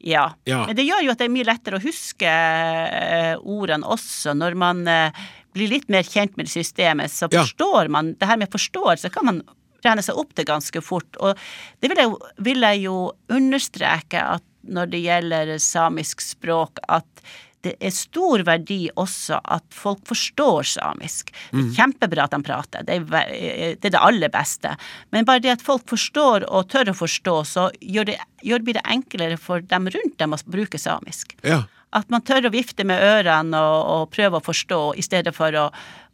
[0.00, 0.32] Ja.
[0.46, 0.64] Ja.
[0.66, 4.54] Men det gjør jo at det er mye lettere å huske eh, ordene også, når
[4.56, 5.10] man eh,
[5.52, 7.42] blir litt mer kjent med systemet, så Ja.
[7.42, 9.42] forstår man Det her med forståelse kan man
[9.84, 11.38] trene seg opp til ganske fort, og
[11.80, 12.14] det vil jeg,
[12.46, 12.96] vil jeg jo
[13.34, 17.22] understreke at når det gjelder samisk språk, at
[17.66, 21.32] det er stor verdi også at folk forstår samisk.
[21.50, 24.76] Det er kjempebra at de prater, det er, det er aller beste.
[25.14, 28.78] Men bare det at folk forstår og tør å forstå, så gjør det, gjør, blir
[28.78, 31.34] det enklere for dem rundt dem å bruke samisk.
[31.42, 31.64] Ja.
[31.96, 35.54] At man tør å vifte med ørene og, og prøve å forstå, i stedet for
[35.58, 35.66] å,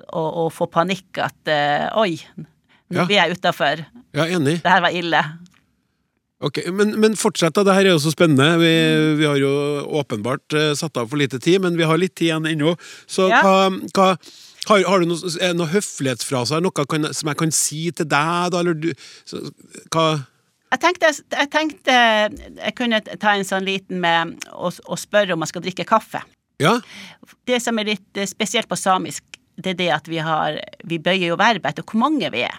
[0.09, 2.17] å, å få panikk at uh, oi,
[3.01, 3.05] Ja.
[3.09, 3.84] blir jeg utafor,
[4.14, 4.61] Ja, enig.
[4.62, 5.24] det her var ille.
[6.45, 7.62] Ok, men, men fortsett, da.
[7.64, 8.59] Det her er jo så spennende.
[8.61, 8.72] Vi,
[9.16, 9.51] vi har jo
[10.03, 12.74] åpenbart eh, satt av for lite tid, men vi har litt tid igjen ennå.
[13.09, 13.40] Så Ja.
[13.40, 14.09] hva, hva
[14.68, 18.09] har, har du noe, er det noe høflighetsfraser noe kan, som jeg kan si til
[18.11, 18.61] deg, da?
[18.61, 18.90] Eller du
[19.24, 19.40] så,
[19.95, 20.05] Hva
[20.74, 21.97] Jeg tenkte, jeg tenkte
[22.59, 26.20] jeg kunne ta en sånn liten med å, å spørre om man skal drikke kaffe.
[26.61, 26.76] Ja?
[27.47, 29.22] Det som er litt eh, spesielt på samisk,
[29.57, 32.57] det er det at vi har Vi bøyer jo verbet etter hvor mange vi er.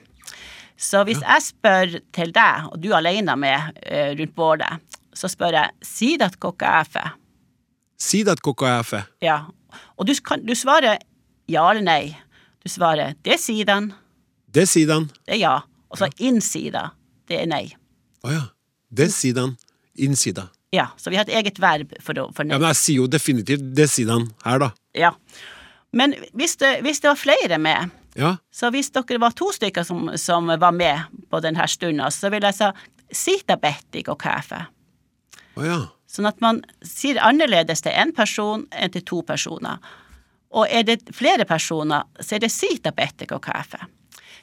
[0.78, 4.72] Så hvis jeg spør til deg, og du er alene med uh, rundt bordet,
[5.16, 7.04] så spør jeg Sidat kokka æfe.
[7.98, 9.00] Si det at kokka er fe.
[9.24, 9.38] Ja.
[9.96, 10.98] Og du, kan, du svarer
[11.48, 12.16] ja eller nei.
[12.60, 13.94] Du svarer det sier den,
[14.52, 15.06] Det sier den.
[15.28, 15.54] det er ja.
[15.92, 16.90] Og så innsida,
[17.32, 17.70] det er nei.
[18.28, 18.42] Å ja.
[18.92, 19.56] Det sier den.
[19.96, 20.50] Innsida.
[20.76, 22.56] Ja, så vi har et eget verb for, å- for nei.
[22.56, 24.70] Ja, men jeg sier jo definitivt det sier den her, da.
[24.96, 25.14] Ja.
[25.96, 28.38] Men hvis det, hvis det var flere med, Ja.
[28.54, 32.48] så hvis dere var to stykker som, som var med på denne stunda, så vil
[32.48, 32.70] jeg si
[33.12, 34.62] sita bettig og kaffe.
[35.56, 35.82] Oh, ja.
[36.10, 39.84] Sånn at man sier annerledes til én person enn til to personer.
[40.56, 43.82] Og er det flere personer, så er det sita bettig og kaffe.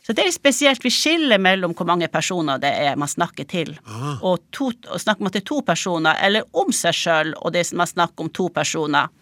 [0.02, 3.76] Så det er spesielt, vi skiller mellom hvor mange personer det er man snakker til.
[3.86, 4.18] Ah.
[4.18, 7.90] Og, to, og snakker man til to personer, eller om seg sjøl, og det man
[7.90, 9.12] snakker om to personer.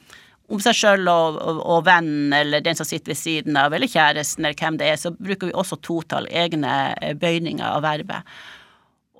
[0.50, 3.90] Om seg sjøl og, og, og vennen, eller den som sitter ved siden av, eller
[3.90, 8.32] kjæresten, eller hvem det er, så bruker vi også totall egne eh, bøyninger av verbet.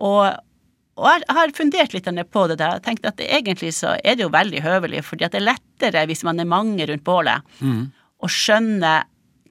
[0.01, 0.24] Og,
[0.99, 4.18] og jeg har fundert litt på det der, og tenkt at det, egentlig så er
[4.18, 7.55] det jo veldig høvelig, fordi at det er lettere hvis man er mange rundt bålet,
[8.20, 8.95] å skjønne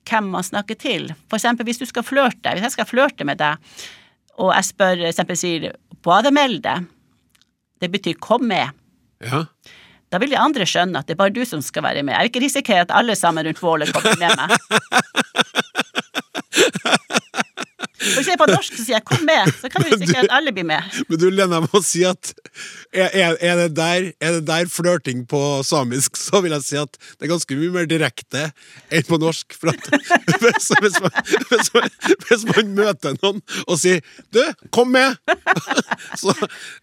[0.09, 1.09] hvem man snakker til.
[1.29, 3.61] For eksempel hvis du skal flørte, hvis jeg skal flørte med deg,
[4.39, 5.71] og jeg spør, eksempel sier,
[6.05, 6.79] bademelde,
[7.79, 8.75] det betyr kom med.
[9.23, 9.43] Ja.
[10.09, 12.15] Da vil de andre skjønne at det er bare du som skal være med.
[12.15, 14.49] Jeg vil ikke risikere at alle sammen rundt bålet kommer med meg.
[17.99, 20.51] For er på norsk så sier jeg 'kom med', så kan vi risikere at alle
[20.55, 20.81] blir med.
[21.09, 22.33] Men du, Lena, må si at
[22.93, 26.79] er, er, er, det der, er det der flørting på samisk, så vil jeg si
[26.79, 28.51] at det er ganske mye mer direkte
[28.91, 29.53] enn på norsk.
[29.53, 29.83] For at
[30.41, 31.11] hvis, hvis, man,
[31.51, 31.89] hvis, man,
[32.29, 33.99] hvis man møter noen og sier
[34.31, 35.19] 'du, kom med',
[36.21, 36.33] så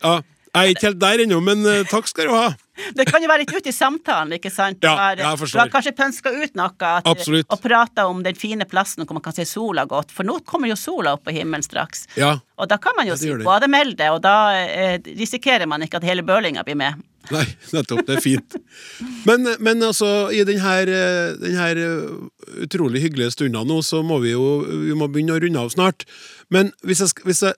[0.04, 0.20] ja.
[0.56, 2.46] Jeg er ikke helt der ennå, men uh, takk skal du ha.
[2.96, 4.84] Det kan jo være litt ute i samtalen, ikke sant?
[4.84, 7.48] Ja, har, jeg du har kanskje pønska ut noe at, Absolutt.
[7.52, 10.68] og prata om den fine plassen hvor man kan se sola godt, for nå kommer
[10.68, 12.04] jo sola opp på himmelen straks.
[12.20, 12.34] Ja.
[12.60, 13.44] Og da kan man jo Ja, si det.
[13.48, 17.00] bademelde, og da eh, risikerer man ikke at hele bølinga blir med.
[17.32, 17.44] Nei,
[17.74, 18.04] nettopp.
[18.06, 18.56] Det er fint.
[19.26, 24.20] Men, men altså, i denne, eh, den her eh, utrolig hyggelige stunda nå, så må
[24.22, 26.06] vi jo vi må begynne å runde av snart.
[26.52, 27.56] Men hvis jeg, hvis jeg,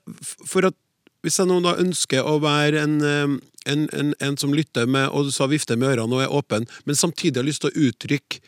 [0.48, 0.78] for at,
[1.24, 5.28] hvis jeg nå da ønsker å være en, en, en, en som lytter med, og
[5.28, 8.42] du sa vifter med ørene og er åpen, men samtidig har lyst til å uttrykke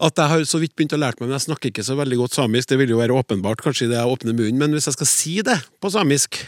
[0.00, 2.16] at jeg har så vidt begynt å lære meg, men jeg snakker ikke så veldig
[2.22, 4.96] godt samisk, det vil jo være åpenbart kanskje det jeg åpner munnen, men hvis jeg
[4.96, 6.40] skal si det på samisk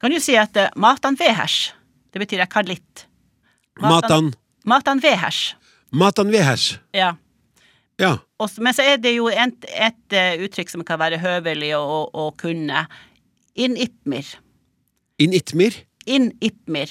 [0.00, 1.70] kan du si at uh, matan vehers,
[2.12, 3.06] det betyr jeg kan litt.
[3.80, 4.34] Matan,
[4.68, 5.54] Matan vehers,
[5.90, 6.76] matan vehers.
[6.92, 7.14] ja.
[7.96, 8.18] Ja.
[8.36, 12.26] Og men så er det jo et, et eh, uttrykk som kan være høvelig å
[12.36, 12.82] kunne.
[13.56, 14.26] In ipmir.
[15.18, 15.74] In itmir.
[16.06, 16.90] In ipmir.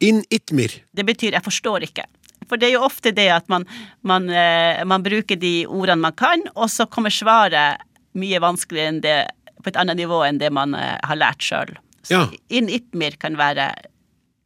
[0.00, 0.82] In itmir.
[0.94, 2.06] Det betyr 'jeg forstår ikke'.
[2.48, 3.64] For det er jo ofte det at man,
[4.02, 7.80] man, eh, man bruker de ordene man kan, og så kommer svaret
[8.12, 9.16] mye vanskeligere det,
[9.62, 11.72] på et annet nivå enn det man eh, har lært sjøl.
[12.10, 12.28] Ja.
[12.48, 13.72] In ipmir kan være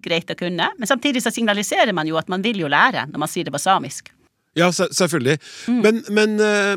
[0.04, 3.18] greit å kunne, men samtidig så signaliserer man jo at man vil jo lære når
[3.18, 4.12] man sier det på samisk.
[4.56, 5.38] Ja, selvfølgelig.
[5.38, 5.82] selvfølgelig.
[5.82, 6.76] Men, men eh,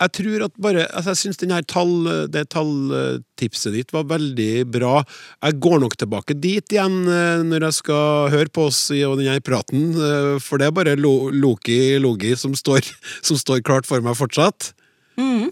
[0.00, 1.92] jeg tror at bare altså Jeg syns tall,
[2.32, 5.02] det talltipset ditt var veldig bra.
[5.44, 9.18] Jeg går nok tilbake dit igjen eh, når jeg skal høre på oss i og
[9.20, 12.80] denne praten, eh, for det er bare lo, Loki Logi som står,
[13.26, 14.72] som står klart for meg fortsatt.
[15.20, 15.50] Mm.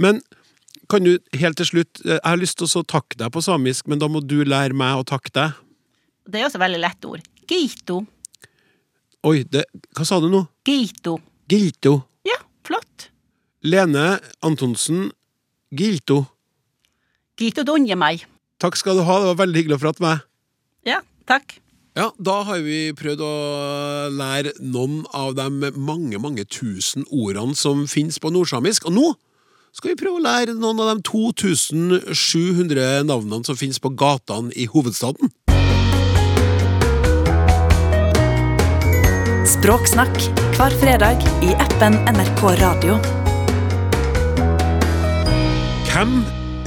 [0.00, 0.22] Men
[0.88, 3.88] kan du helt til slutt eh, Jeg har lyst til å takke deg på samisk,
[3.90, 5.58] men da må du lære meg å takke deg.
[6.28, 7.24] Det er også veldig lett ord.
[7.48, 8.02] Gito.
[9.28, 9.66] Oi, det,
[9.96, 10.44] hva sa du nå?
[10.68, 11.18] Gito.
[11.50, 11.94] Gito.
[12.28, 13.08] Ja, flott.
[13.62, 15.10] Lene Antonsen
[15.74, 16.22] Gilto.
[17.38, 18.22] Gilto donje meg.
[18.62, 20.26] Takk skal du ha, det var veldig hyggelig å prate med deg.
[20.92, 21.58] Ja, takk.
[21.98, 23.34] Ja, da har vi prøvd å
[24.14, 28.86] lære noen av de mange, mange tusen ordene som finnes på nordsamisk.
[28.86, 29.10] Og nå
[29.74, 34.70] skal vi prøve å lære noen av de 2700 navnene som finnes på gatene i
[34.70, 35.34] hovedstaden.
[39.48, 43.26] Språksnakk hver fredag i appen NRK Radio.
[45.98, 46.20] Hvem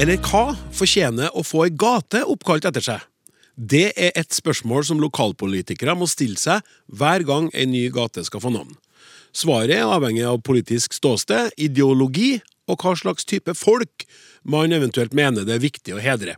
[0.03, 3.03] eller hva fortjener å få ei gate oppkalt etter seg?
[3.55, 6.59] Det er et spørsmål som lokalpolitikere må stille seg
[6.99, 8.73] hver gang en ny gate skal få navn.
[9.31, 14.03] Svaret er avhengig av politisk ståsted, ideologi og hva slags type folk
[14.43, 16.35] man eventuelt mener det er viktig å hedre.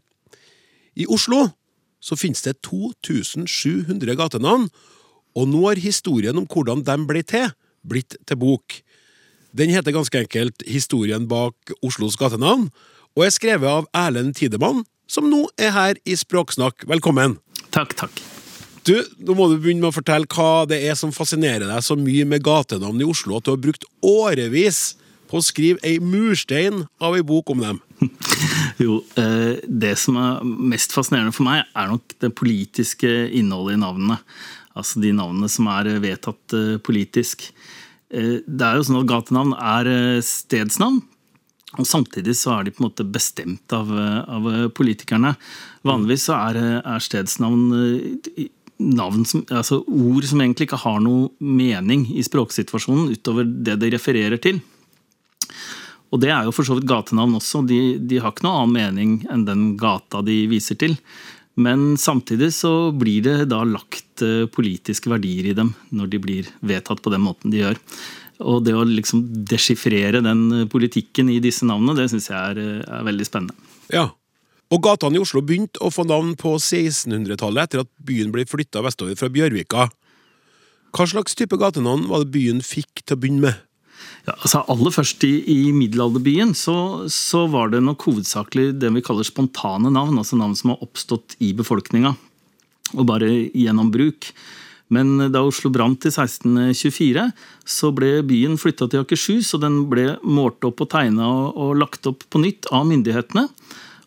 [0.93, 1.47] I Oslo
[1.97, 4.69] så finnes det 2700 gatenavn,
[5.33, 7.49] og nå har historien om hvordan de ble til,
[7.81, 8.83] blitt til bok.
[9.53, 12.71] Den heter ganske enkelt Historien bak Oslos gatenavn,
[13.13, 16.87] og er skrevet av Erlend Tidemann, som nå er her i Språksnakk.
[16.89, 17.35] Velkommen!
[17.69, 18.21] Takk, takk.
[18.83, 21.95] Du, Nå må du begynne med å fortelle hva det er som fascinerer deg så
[21.95, 24.95] mye med gatenavn i Oslo, at du har brukt årevis
[25.29, 27.83] på å skrive ei murstein av ei bok om dem.
[28.81, 33.81] Jo, eh, det som er mest fascinerende for meg, er nok det politiske innholdet i
[33.85, 34.17] navnene.
[34.73, 37.51] Altså de navnene som er vedtatt eh, politisk.
[38.13, 41.01] Eh, det er jo sånn at gatenavn er stedsnavn.
[41.81, 45.31] Og samtidig så er de på en måte bestemt av, av politikerne.
[45.81, 47.63] Vanligvis så er, er stedsnavn
[48.83, 53.91] navn som, altså ord som egentlig ikke har noe mening i språksituasjonen utover det de
[53.93, 54.59] refererer til.
[56.13, 57.63] Og det er jo for så vidt gatenavn også.
[57.65, 60.93] De, de, har ikke noe annen mening enn den gata de viser til.
[61.55, 66.49] Men samtidig så blir det da lagt eh, politiske verdier i dem når de blir
[66.65, 67.79] vedtatt på den måten de gjør.
[68.41, 73.05] Og det å liksom deschiffrere den politikken i disse navnene, det syns jeg er, er,
[73.05, 73.73] veldig spennende.
[73.93, 74.07] Ja,
[74.73, 78.81] og gatene i Oslo begynte å få navn på 1600-tallet etter at byen ble flytta
[78.81, 79.85] vestover fra Bjørvika.
[80.93, 83.61] Hva slags type gatenavn var det byen fikk til å begynne med?
[84.23, 86.75] Ja, altså Aller først i, i middelalderbyen så,
[87.11, 90.15] så, var det nok hovedsakelig det vi kaller spontane navn.
[90.19, 92.13] Altså navn som har oppstått i befolkninga,
[92.95, 94.31] og bare gjennom bruk.
[94.93, 97.25] Men da Oslo brant i 1624,
[97.65, 101.79] så ble byen flytta til Akershus, og den ble målt opp og tegna og, og
[101.81, 103.47] lagt opp på nytt av myndighetene.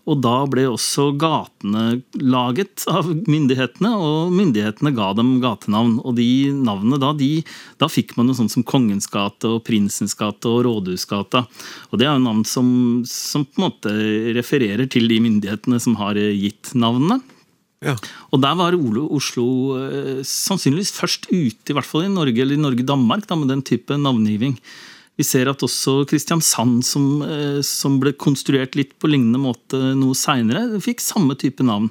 [0.07, 5.96] Og da ble også gatene laget av myndighetene, og myndighetene ga dem gatenavn.
[6.07, 7.42] Og de navnene da, de,
[7.82, 11.42] da fikk man noe sånt som Kongens gate og Prinsens gate og Rådhusgata.
[11.90, 12.68] Og det er jo navn som,
[13.11, 13.94] som, på en måte
[14.38, 17.18] refererer til de myndighetene som har gitt navnene.
[17.84, 17.96] Ja.
[18.32, 19.46] Og der var Oslo
[19.76, 23.98] eh, sannsynligvis først ute, i hvert fall i Norge eller i Norge-Danmark, med den type
[23.98, 24.57] navngivning.
[25.17, 30.14] Vi ser at også Kristiansand, som, eh, som ble konstruert litt på lignende måte noe
[30.14, 31.91] seinere, fikk samme type navn.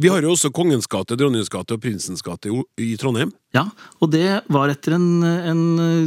[0.00, 2.48] Vi har jo også Kongens gate, Dronningens gate og Prinsens gate
[2.80, 3.34] i Trondheim.
[3.52, 3.66] Ja,
[4.00, 5.64] og det var etter en, en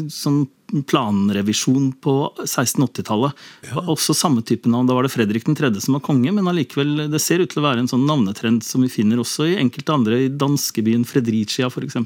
[0.10, 0.48] sånn
[0.90, 3.44] planrevisjon på 1680-tallet.
[3.70, 3.84] Ja.
[3.94, 4.88] Også samme type navn.
[4.90, 5.70] Da var det Fredrik 3.
[5.84, 8.82] som var konge, men allikevel, det ser ut til å være en sånn navnetrend som
[8.82, 12.00] vi finner også i enkelte andre, i danskebyen Fredricia f.eks.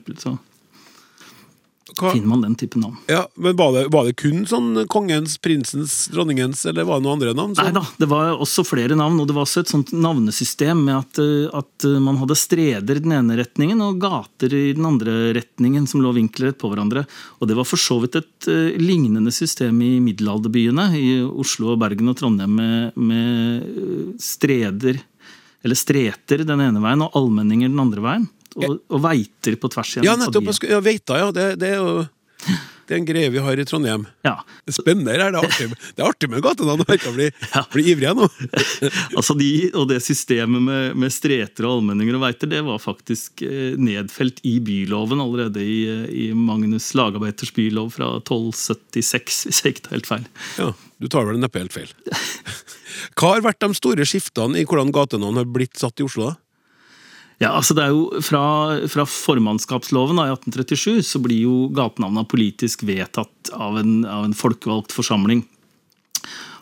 [1.96, 2.12] Hva?
[2.12, 2.98] finner man den type navn.
[3.08, 7.18] Ja, men var det, var det, kun sånn kongens, prinsens, dronningens, eller var det noen
[7.18, 7.56] andre navn?
[7.56, 7.64] Så?
[7.64, 10.98] Nei da, det var også flere navn, og det var også et sånt navnesystem med
[10.98, 14.88] at, eh, at, eh, man hadde streder i den ene retningen og gater i den
[14.90, 17.08] andre retningen som lå vinklet på hverandre.
[17.40, 22.12] Og det var for så vidt et uh, lignende system i middelalderbyene, i Oslo, Bergen
[22.12, 25.00] og Trondheim, med, med streder,
[25.64, 29.98] eller streter den ene veien og allmenninger den andre veien og, og veiter på tvers
[29.98, 30.08] igjen.
[30.08, 30.52] Ja, nettopp.
[30.68, 31.32] Ja, veita, ja.
[31.36, 32.06] Det, det, er jo
[32.88, 34.06] det er en greie vi har i Trondheim.
[34.24, 34.38] Ja.
[34.72, 35.34] Spennende her.
[35.34, 35.66] Det er artig,
[35.98, 36.86] det er artig med gatenavn.
[36.88, 37.26] Jeg kan bli,
[37.56, 37.64] ja.
[37.74, 38.30] bli ivrig nå.
[39.20, 43.44] altså de, og det systemet med, med, streter og allmenninger og veiter, det var faktisk
[43.44, 49.88] eh, nedfelt i byloven allerede i, i Magnus Lagarbeiters bylov fra 1276, hvis jeg ikke
[49.90, 50.28] tar helt feil.
[50.56, 50.72] Ja,
[51.04, 51.92] Du tar vel neppe helt feil.
[53.20, 56.32] Hva har vært de store skiftene i hvordan gatenavn har blitt satt i Oslo?
[56.32, 56.47] da?
[57.38, 58.42] Ja, altså det er jo Fra,
[58.90, 64.36] fra formannskapsloven da, i 1837 så blir jo gatenavna politisk vedtatt av en, av en,
[64.38, 65.44] folkevalgt forsamling.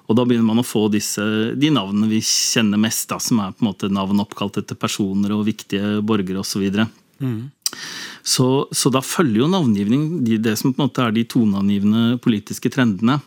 [0.05, 1.23] Og Da begynner man å få disse,
[1.57, 5.33] de navnene vi kjenner mest, da, som er på en måte navn oppkalt etter personer
[5.33, 6.67] og viktige borgere osv.
[6.67, 6.85] Så,
[7.23, 7.39] mm.
[8.21, 12.19] så Så da følger jo navngivning de, det som på en måte er de toneangivende
[12.21, 13.21] politiske trendene.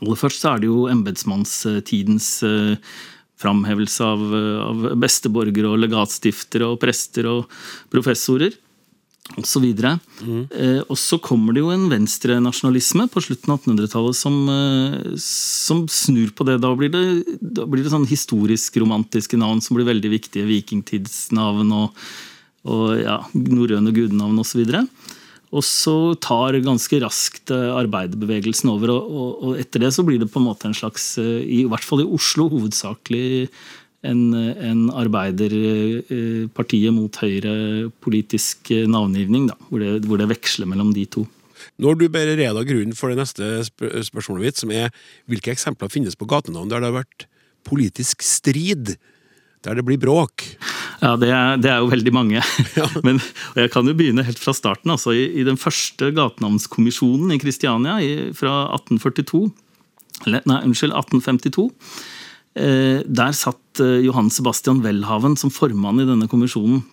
[0.00, 2.74] Aller først så er det jo embetsmannstidens uh,
[3.44, 4.26] framhevelse av,
[4.64, 7.44] av besteborgere og legatstiftere og prester og
[7.92, 8.56] professorer
[9.40, 9.64] osv.
[9.64, 10.42] Mm.
[10.52, 15.86] Eh, og så kommer det jo en venstrenasjonalisme på slutten av 1800-tallet som, eh, som,
[15.88, 16.58] snur på det.
[16.62, 17.04] Da blir det,
[17.40, 20.48] da blir det sånn historisk-romantiske navn som blir veldig viktige.
[20.50, 22.04] Vikingtidsnavn og,
[22.68, 24.64] og ja, norrøne gudenavn osv.
[24.68, 24.82] Og, så
[25.54, 30.40] og så tar ganske raskt eh, arbeiderbevegelsen over, og, etter det så blir det på
[30.42, 33.26] en måte en slags, eh, i hvert fall i Oslo, hovedsakelig
[34.04, 37.54] en, en arbeiderpartiet mot høyre
[38.04, 38.58] politisk
[38.90, 41.22] navngivning, da, hvor, det, hvor det veksler mellom de to.
[41.80, 43.44] Når du ber reda grunnen for det neste
[44.10, 44.86] spørsmålet mitt, som er
[45.30, 47.20] hvilke eksempler finnes på gatenavn der det har vært
[47.64, 48.86] politisk strid,
[49.64, 50.46] der det blir bråk?
[51.02, 52.42] Ja, det er, det er jo veldig mange.
[52.78, 52.88] Ja.
[53.06, 53.20] Men
[53.58, 54.90] jeg kan jo begynne helt fra starten.
[54.90, 59.46] altså I, i den første gatenavnskommisjonen i Kristiania i, fra 1842
[60.24, 61.68] eller, Nei, unnskyld, 1852
[62.54, 66.84] Eh, der satt eh, Johan Sebastian Welhaven som formann i denne kommisjonen.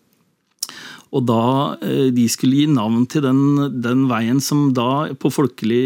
[1.11, 1.43] Og da
[1.83, 3.41] eh, de skulle gi navn til den,
[3.83, 5.81] den veien som da folkelig,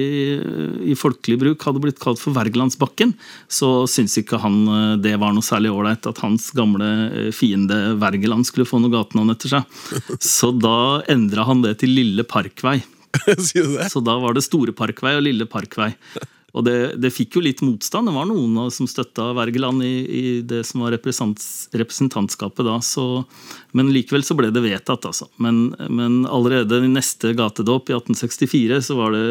[0.86, 3.16] i folkelig bruk hadde blitt kalt for Wergelandsbakken,
[3.50, 7.98] så syntes ikke han eh, det var noe særlig ålreit at hans gamle eh, fiende
[8.02, 9.80] Wergeland skulle få noe gatenavn etter seg.
[10.36, 12.78] Så da endra han det til Lille Parkvei.
[13.48, 13.90] Sier du det?
[13.92, 15.94] Så da var det Store Parkvei og Lille Parkvei.
[16.56, 18.08] Og det, det, fikk jo litt motstand.
[18.08, 22.78] Det var noen som støtta Wergeland i, i, det som var representantskapet da.
[22.86, 23.26] Så,
[23.76, 25.28] men likevel så ble det vedtatt, altså.
[25.36, 29.26] Men, men allerede i neste gatedåp, i 1864, så var det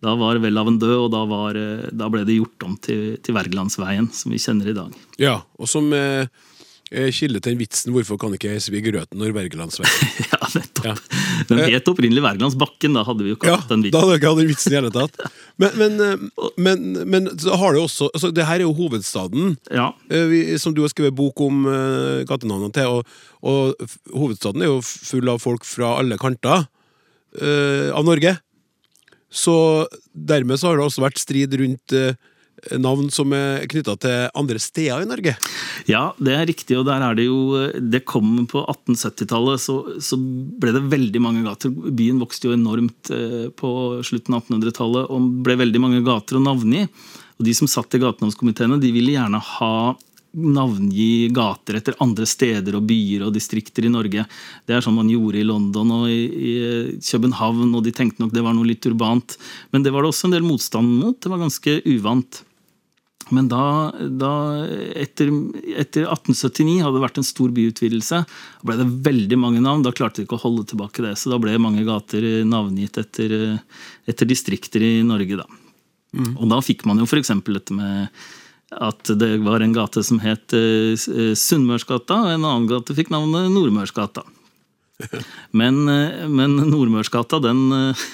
[0.00, 1.56] da var Welhaven død, og da, var,
[1.92, 4.94] da, ble det gjort om til, til Wergelandsveien, som vi kjenner i dag.
[5.20, 6.24] Ja, og som eh,
[6.90, 10.08] kilde til vitsen 'Hvorfor kan ikke jeg svi grøten når Wergelandsveien'?
[10.32, 10.86] ja, nettopp.
[10.88, 10.94] Ja.
[11.46, 13.94] Den het opprinnelig Wergelandsbakken, da hadde vi jo ikke ja, den vitsen.
[13.94, 15.20] Da hadde vi ikke hatt den vitsen i hele tatt.
[15.60, 19.58] Men, men, eh, men, men så har det også altså, Det her er jo hovedstaden,
[19.68, 19.90] ja.
[20.08, 22.88] Eh, vi, som du har skrevet bok om uh, gatenavnene til.
[22.88, 23.10] Og,
[23.44, 28.38] og, hovedstaden er jo full av folk fra alle kanter uh, av Norge.
[29.30, 29.54] Så
[30.10, 32.16] dermed så har det også vært strid rundt uh,
[32.80, 35.34] navn som er knytta til andre steder i Norge?
[35.90, 36.78] Ja, det er riktig.
[36.78, 41.44] og der er Det jo, det kom på 1870-tallet, så, så, ble det veldig mange
[41.46, 41.70] gater.
[41.70, 46.44] Byen vokste jo enormt eh, på slutten av 1800-tallet og ble veldig mange gater å
[46.44, 46.86] navngi.
[47.40, 49.74] Og De som satt i gatenavnskomiteene, de ville gjerne ha
[50.30, 54.26] navngi gater etter andre steder og byer og distrikter i Norge.
[54.66, 56.52] Det er sånn man gjorde i London og i, i
[57.02, 59.36] København, og de tenkte nok det var noe litt urbant.
[59.74, 61.18] Men det var det også en del motstand mot.
[61.18, 62.42] Det var ganske uvant.
[63.34, 63.62] Men da,
[63.96, 64.32] da
[64.98, 65.30] etter,
[65.78, 68.22] etter, 1879 hadde det vært en stor byutvidelse.
[68.66, 69.84] Ble det veldig mange navn.
[69.86, 71.14] Da klarte de ikke å holde tilbake det.
[71.20, 73.34] Så da ble mange gater navngitt etter,
[74.10, 75.40] etter distrikter i Norge.
[75.42, 75.46] Da.
[76.16, 76.34] Mm.
[76.36, 77.32] Og da fikk man jo f.eks.
[77.46, 78.10] dette med
[78.70, 83.50] at det var en gate som het uh, Sunnmørsgata, og en annen gate fikk navnet
[83.50, 84.22] Nordmørsgata.
[85.56, 88.06] Men, eh, men Nordmørsgata den, eh,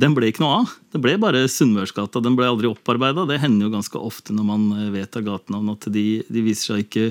[0.00, 0.76] den, ble ikke noe av.
[0.92, 2.22] Det ble bare Sunnmørsgata.
[2.24, 3.26] Den ble aldri opparbeida.
[3.28, 6.86] Det hender jo ganske ofte når man eh, vedtar gatenavn at de, de, viser seg
[6.86, 7.10] ikke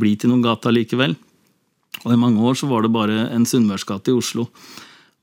[0.00, 1.16] bli til noen gata likevel.
[2.02, 4.48] Og I mange år så var det bare en Sunnmørsgate i Oslo.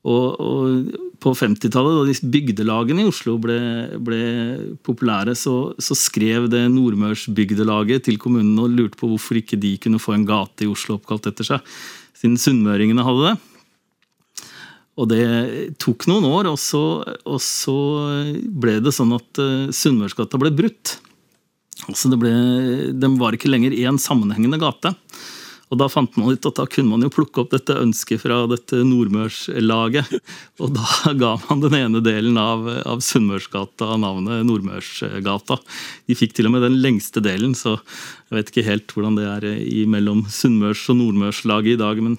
[0.00, 3.58] Og, og på 50-tallet, da bygdelagene i Oslo ble,
[4.00, 4.20] ble
[4.86, 10.00] populære, så, så, skrev det Nordmørsbygdelaget til kommunen og lurte på hvorfor ikke de kunne
[10.00, 11.74] få en gate i Oslo oppkalt etter seg,
[12.16, 13.49] siden sunnmøringene hadde det.
[15.00, 15.24] Og det
[15.80, 16.82] tok noen år, og så,
[17.24, 17.76] og så
[18.44, 20.98] ble det sånn at uh, Sunnmørsgata ble brutt.
[21.88, 22.32] Altså det ble,
[22.92, 24.92] de var ikke lenger én sammenhengende gate.
[25.70, 28.42] Og da fant man ut at da kunne man jo plukke opp dette ønsket fra
[28.50, 30.16] dette nordmørslaget.
[30.60, 35.60] Og da ga man den ene delen av, av Sunnmørsgata navnet Nordmørsgata.
[36.10, 39.28] De fikk til og med den lengste delen, så jeg vet ikke helt hvordan det
[39.30, 39.48] er
[39.90, 42.02] mellom Sunnmørs- og Nordmørslaget i dag.
[42.02, 42.18] men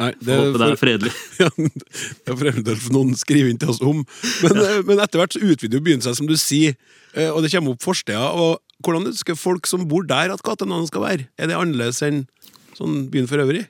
[0.00, 1.12] Nei, det, Håper det er fredelig.
[1.42, 4.02] Ja, det får eventuelt noen skrive inn til oss om.
[4.42, 4.80] Men, ja.
[4.88, 6.76] men etter hvert så utvider jo byen seg, som du sier,
[7.14, 8.18] eh, og det kommer opp forsteder.
[8.18, 11.28] og Hvordan ønsker folk som bor der at gatenavnet skal være?
[11.38, 12.24] Er det annerledes enn
[12.78, 13.66] sånn byen for øvrig?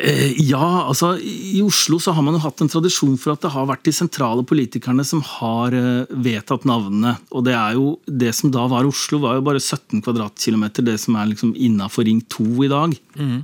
[0.00, 3.50] Eh, ja, altså I Oslo så har man jo hatt en tradisjon for at det
[3.52, 7.16] har vært de sentrale politikerne som har eh, vedtatt navnene.
[7.36, 10.96] Og det er jo, det som da var Oslo, var jo bare 17 kvadratkilometer, det
[11.02, 12.96] som er liksom innafor Ring 2 i dag.
[13.18, 13.40] Mm.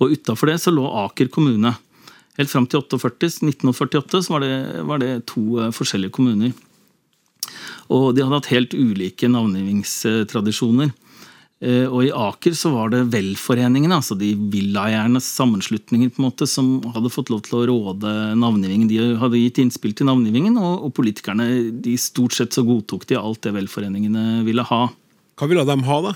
[0.00, 1.74] Og utafor det så lå Aker kommune.
[2.38, 4.54] Helt fram til 48, 1948 så var det,
[4.88, 6.54] var det to uh, forskjellige kommuner.
[7.92, 10.90] Og de hadde hatt helt ulike navngivingstradisjoner.
[11.64, 16.48] Uh, og i Aker så var det velforeningene, altså de villaeiernes sammenslutninger, på en måte,
[16.50, 18.90] som hadde fått lov til å råde navngivningen.
[18.90, 21.48] De hadde gitt innspill til navngivningen, og, og politikerne
[21.86, 24.88] de stort sett så godtok de alt det velforeningene ville ha.
[25.34, 26.12] Hva ville de ha, da?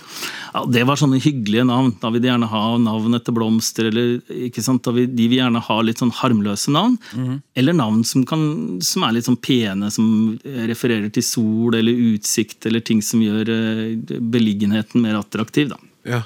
[0.54, 1.90] Ja, Det var sånne hyggelige navn.
[2.00, 4.84] Da vil de gjerne ha navn etter blomster, eller ikke sant?
[4.86, 6.94] Da vil, de vil gjerne ha litt sånn harmløse navn.
[7.18, 7.36] Mm.
[7.58, 8.42] Eller navn som, kan,
[8.84, 10.38] som, er litt sånn pene, som
[10.70, 15.74] refererer til sol eller utsikt, eller ting som gjør eh, beliggenheten mer attraktiv.
[15.74, 15.80] da.
[16.16, 16.22] Ja.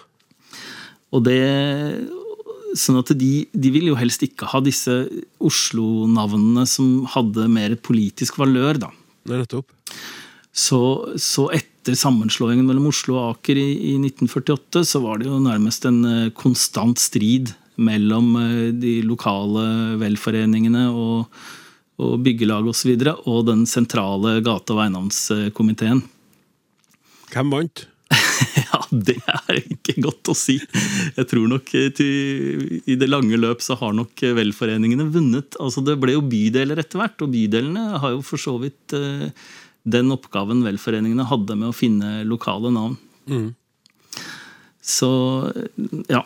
[1.12, 1.38] Og det
[2.72, 4.94] Sånn at de, de vil jo helst ikke ha disse
[5.44, 8.88] Oslo-navnene som hadde mer politisk valør, da.
[9.28, 9.68] Nettopp.
[10.56, 10.80] Så,
[11.20, 15.40] så et etter sammenslåingen mellom Oslo og Aker i, i 1948, så var det jo
[15.42, 17.50] nærmest en eh, konstant strid
[17.82, 21.40] mellom eh, de lokale velforeningene og,
[21.98, 22.70] og byggelag osv.
[22.70, 26.04] Og, så videre, og den sentrale gate- og eiendomskomiteen.
[27.32, 27.88] Hvem vant?
[28.62, 30.60] ja, det er ikke godt å si.
[31.16, 35.58] Jeg tror nok eh, til, i det lange løp så har nok velforeningene vunnet.
[35.58, 39.34] Altså Det ble jo bydeler etter hvert, og bydelene har jo for så vidt eh,
[39.84, 42.96] den oppgaven velforeningene hadde med å finne lokale navn.
[43.26, 43.52] Mm.
[44.82, 45.08] Så
[46.10, 46.22] ja.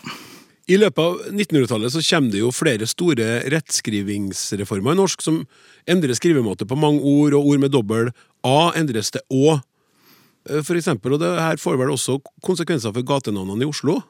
[0.66, 5.44] I løpet av 1900-tallet så kommer det jo flere store rettskrivingsreformer i norsk som
[5.86, 8.10] endrer skrivemåte på mange ord, og ord med dobbel
[8.46, 9.60] A endres til Å.
[10.50, 14.00] eh, For eksempel, og det her får vel også konsekvenser for gatenavnene i Oslo?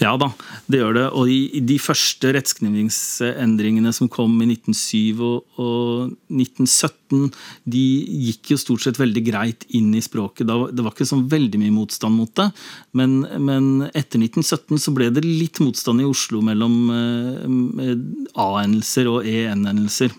[0.00, 0.30] Ja da,
[0.70, 1.04] det gjør det.
[1.18, 7.26] Og i de første rettskrivningsendringene som kom i 1907 og, og 1917,
[7.74, 7.82] de
[8.28, 10.46] gikk jo stort sett veldig greit inn i språket.
[10.48, 12.48] Da, det var ikke sånn veldig mye motstand mot det.
[12.96, 17.92] Men, men etter 1917 så ble det litt motstand i Oslo mellom eh,
[18.40, 20.16] A-endelser og E-endelser.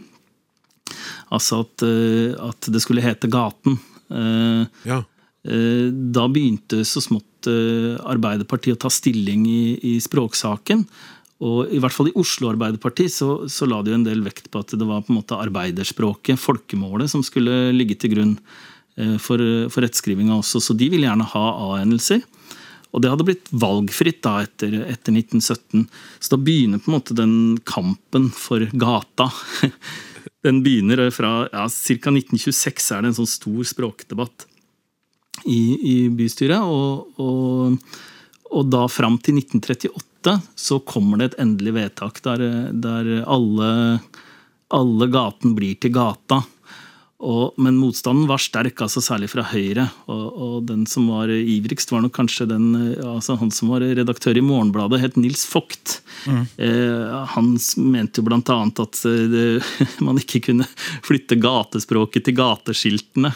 [1.31, 3.79] Altså at, eh, at det skulle hete Gaten.
[4.11, 5.01] Eh, Ja.
[5.41, 9.63] Da begynte så smått eh, Arbeiderpartiet å ta stilling i,
[9.93, 10.85] i språksaken.
[11.41, 14.61] Og i hvert fall i Oslo Arbeiderparti så, så la de en del vekt på
[14.61, 18.35] at det var på en måte arbeiderspråket, folkemålet, som skulle ligge til grunn
[18.99, 19.41] eh, for,
[19.73, 20.61] for rettskrivinga også.
[20.61, 22.21] Så de ville gjerne ha A-endelser.
[22.91, 25.87] Og det hadde blitt valgfritt da etter, etter 1917.
[26.19, 27.35] Så da begynner på en måte den
[27.65, 29.31] kampen for gata.
[30.41, 32.09] Den begynner fra ja, ca.
[32.09, 34.47] 1926 er det en sånn stor språkdebatt
[35.45, 35.61] i,
[35.93, 36.61] i bystyret.
[36.61, 37.77] Og, og,
[38.51, 43.69] og da fram til 1938 så kommer det et endelig vedtak der, der alle,
[44.73, 46.43] alle gaten blir til gata.
[47.21, 49.85] Og, men motstanden var sterk, altså særlig fra Høyre.
[50.09, 54.39] Og, og den som var ivrigst, var nok kanskje den, altså han som var redaktør
[54.39, 55.99] i Morgenbladet, het Nils Vogt.
[56.25, 59.45] Eh, han mente jo annet at eh, det,
[60.07, 60.65] man ikke kunne
[61.05, 63.33] flytte gatespråket til gateskiltene.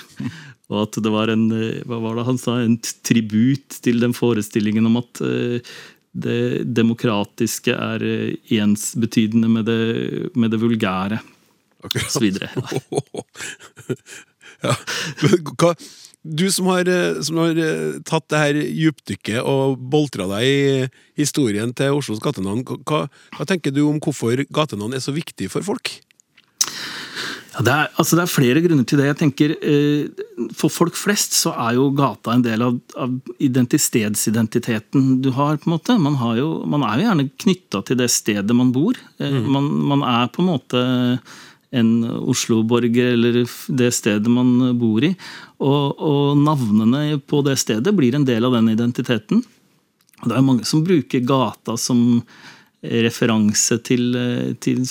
[0.72, 4.16] Og at det var en eh, hva var det han sa, en tribut til den
[4.18, 5.76] forestillingen om at eh,
[6.16, 11.22] det demokratiske er eh, ensbetydende med det, med det vulgære.
[11.86, 12.10] Akkurat.
[12.10, 12.50] Så videre.
[14.66, 14.74] ja.
[15.22, 15.76] Men hva,
[16.26, 16.90] du som har,
[17.22, 17.60] som har
[18.10, 20.88] tatt det her djupdykket og boltra deg i
[21.22, 23.04] historien til Oslos gatenavn, hva,
[23.38, 25.94] hva tenker du om hvorfor gatenavn er så viktig for folk?
[27.56, 29.08] Ja, det, er, altså det er flere grunner til det.
[29.08, 35.22] Jeg tenker eh, For folk flest så er jo gata en del av, av identitetsidentiteten
[35.24, 35.56] du har.
[35.62, 35.96] på en måte.
[36.02, 39.00] Man, har jo, man er jo gjerne knytta til det stedet man bor.
[39.24, 40.84] Eh, man, man er på en måte
[41.76, 43.42] en Oslo-borger eller
[43.80, 45.14] det stedet man bor i.
[45.64, 49.44] Og, og navnene på det stedet blir en del av den identiteten.
[50.26, 52.20] Det er mange som bruker gata som
[52.86, 54.84] referanse til, eh, til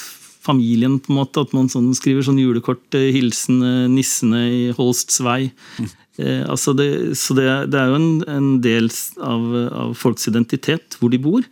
[0.45, 1.45] familien, på en måte.
[1.45, 3.61] At man sånn skriver sånn julekort, eh, hilsen
[3.95, 5.53] nissene i Holsts vei.
[6.19, 8.87] Eh, altså det, så det, det er jo en, en del
[9.19, 11.43] av, av folks identitet, hvor de bor.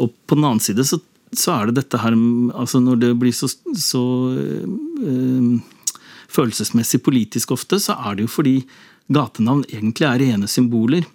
[0.00, 0.98] Og på den annen side så,
[1.30, 2.16] så er det dette her
[2.56, 4.02] altså Når det blir så, så
[4.34, 5.78] eh,
[6.32, 8.56] følelsesmessig politisk ofte, så er det jo fordi
[9.12, 11.06] gatenavn egentlig er rene symboler.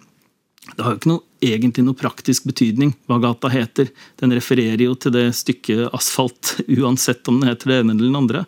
[0.66, 3.88] Det har jo ikke noe, egentlig noe praktisk betydning hva gata heter.
[4.20, 8.20] Den refererer jo til det stykket asfalt, uansett om den heter det ene eller den
[8.20, 8.44] andre.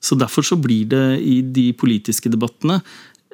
[0.00, 2.80] Så Derfor så blir det i de politiske debattene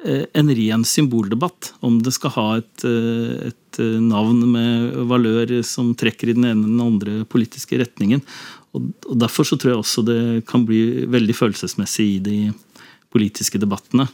[0.05, 1.73] eh, en ren symboldebatt.
[1.85, 6.47] Om det skal ha et, eh, et eh, navn med valør som trekker i den
[6.47, 8.23] ene eller den andre politiske retningen.
[8.75, 12.37] Og, Derfor så tror jeg også det kan bli veldig følelsesmessig i de
[13.11, 14.07] politiske debattene.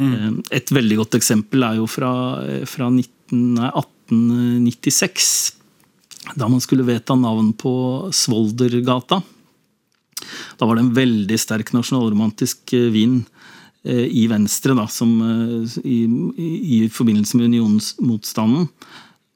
[0.00, 0.38] Mm.
[0.54, 2.12] Et veldig godt eksempel er jo fra,
[2.70, 5.56] fra 19, nei, 1896.
[6.34, 9.22] Da man skulle vedta navn på Svoldergata.
[10.58, 13.24] Da var det en veldig sterk nasjonalromantisk eh, vind
[13.84, 15.98] eh, i Venstre da, som, eh, i,
[16.78, 18.68] i, forbindelse med unionsmotstanden.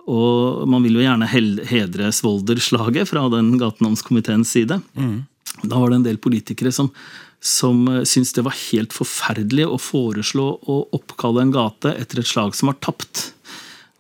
[0.07, 4.79] Og man vil jo gjerne hedre Svolder-slaget fra den gatenavnskomiteens side.
[5.65, 6.93] Da var det en del politikere som,
[7.43, 12.55] som syntes det var helt forferdelig å foreslå å oppkalle en gate etter et slag
[12.55, 13.33] som var tapt.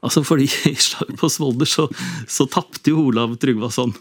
[0.05, 1.87] Altså fordi I slaget på Svolder så,
[2.29, 3.95] så tapte jo Olav Tryggvason.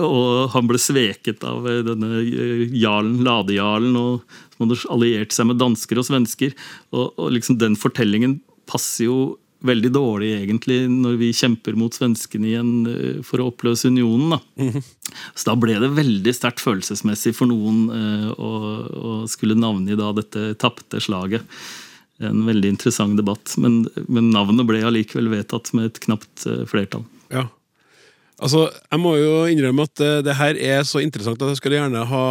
[0.00, 5.50] Og han ble sveket av eh, denne eh, jarlen, ladejarlen, og som hadde alliert seg
[5.50, 6.56] med dansker og svensker.
[6.94, 9.18] Og, og liksom den fortellingen passer jo
[9.66, 14.38] veldig dårlig egentlig når vi kjemper mot svenskene igjen eh, for å oppløse unionen.
[14.38, 14.84] Da.
[15.34, 18.50] Så da ble det veldig sterkt følelsesmessig for noen å,
[18.88, 21.44] å skulle navngi da dette tapte slaget.
[22.18, 27.04] En veldig interessant debatt, men, men navnet ble allikevel vedtatt med et knapt eh, flertall.
[27.30, 27.46] Ja.
[28.38, 31.78] Altså, jeg må jo innrømme at det, det her er så interessant at jeg skulle
[31.78, 32.24] gjerne ha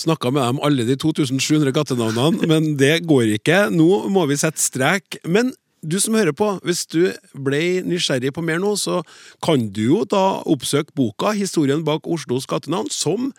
[0.00, 3.66] snakka med dem alle de 2700 gatenavnene, men det går ikke.
[3.72, 5.20] Nå må vi sette strek.
[5.24, 9.00] Men du som hører på, hvis du ble nysgjerrig på mer nå, så
[9.44, 13.32] kan du jo da oppsøke boka 'Historien bak Oslos gatenavn', som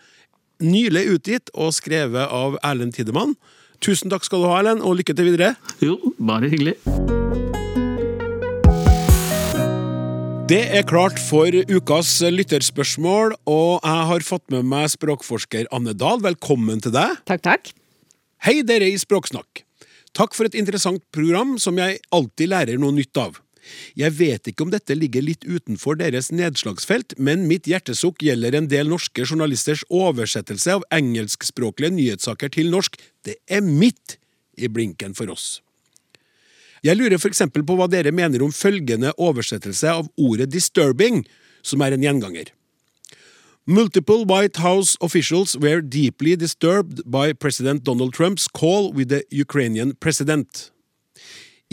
[0.62, 3.34] nylig utgitt og skrevet av Erlend Tidemann.
[3.82, 5.56] Tusen takk skal du ha, Erlend, og lykke til videre.
[5.82, 6.76] Jo, bare hyggelig.
[10.46, 16.22] Det er klart for ukas lytterspørsmål, og jeg har fått med meg språkforsker Anne Dahl.
[16.22, 17.18] Velkommen til deg.
[17.26, 17.72] Takk, takk.
[18.46, 19.64] Hei, dere i Språksnakk.
[20.14, 23.40] Takk for et interessant program som jeg alltid lærer noe nytt av.
[23.98, 28.70] Jeg vet ikke om dette ligger litt utenfor deres nedslagsfelt, men mitt hjertesukk gjelder en
[28.70, 32.98] del norske journalisters oversettelse av engelskspråklige nyhetssaker til norsk.
[33.26, 34.18] Det er midt
[34.58, 35.60] i blinken for oss.
[36.82, 41.22] Jeg lurer for eksempel på hva dere mener om følgende oversettelse av ordet disturbing,
[41.62, 42.50] som er en gjenganger.
[43.64, 49.94] Multiple White House officials were deeply disturbed by President Donald Trumps call with the Ukrainian
[50.00, 50.72] president.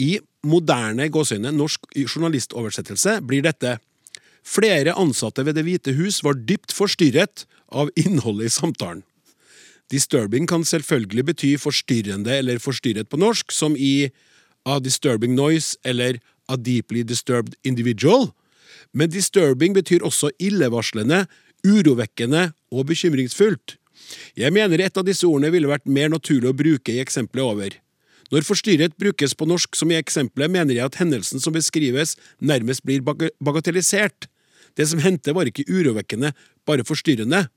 [0.00, 0.16] I
[0.48, 3.76] moderne gåsøyne norsk journalistoversettelse blir dette
[4.46, 9.02] Flere ansatte ved Det hvite hus var dypt forstyrret av innholdet i samtalen.
[9.92, 14.10] Disturbing kan selvfølgelig bety forstyrrende eller forstyrret på norsk, som i
[14.64, 18.30] a disturbing noise eller a deeply disturbed individual,
[18.94, 21.26] men disturbing betyr også illevarslende,
[21.66, 23.76] urovekkende og bekymringsfullt.
[24.38, 27.76] Jeg mener et av disse ordene ville vært mer naturlig å bruke i eksempelet over.
[28.30, 32.84] Når forstyrret brukes på norsk som i eksempelet, mener jeg at hendelsen som beskrives, nærmest
[32.86, 34.28] blir bagatellisert.
[34.78, 36.30] Det som hendte var ikke urovekkende,
[36.66, 37.48] bare forstyrrende.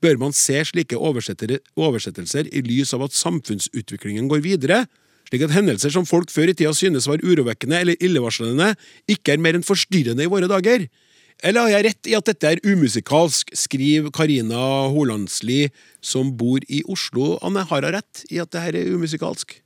[0.00, 4.86] Bør man se slike oversettelser i lys av at samfunnsutviklingen går videre,
[5.28, 8.72] slik at hendelser som folk før i tida synes var urovekkende eller illevarslende,
[9.04, 10.88] ikke er mer enn forstyrrende i våre dager?
[11.44, 15.68] Eller har jeg rett i at dette er umusikalsk, skriver Karina Holandsli,
[16.04, 17.36] som bor i Oslo.
[17.44, 19.60] Anne, har jeg rett i at dette er umusikalsk?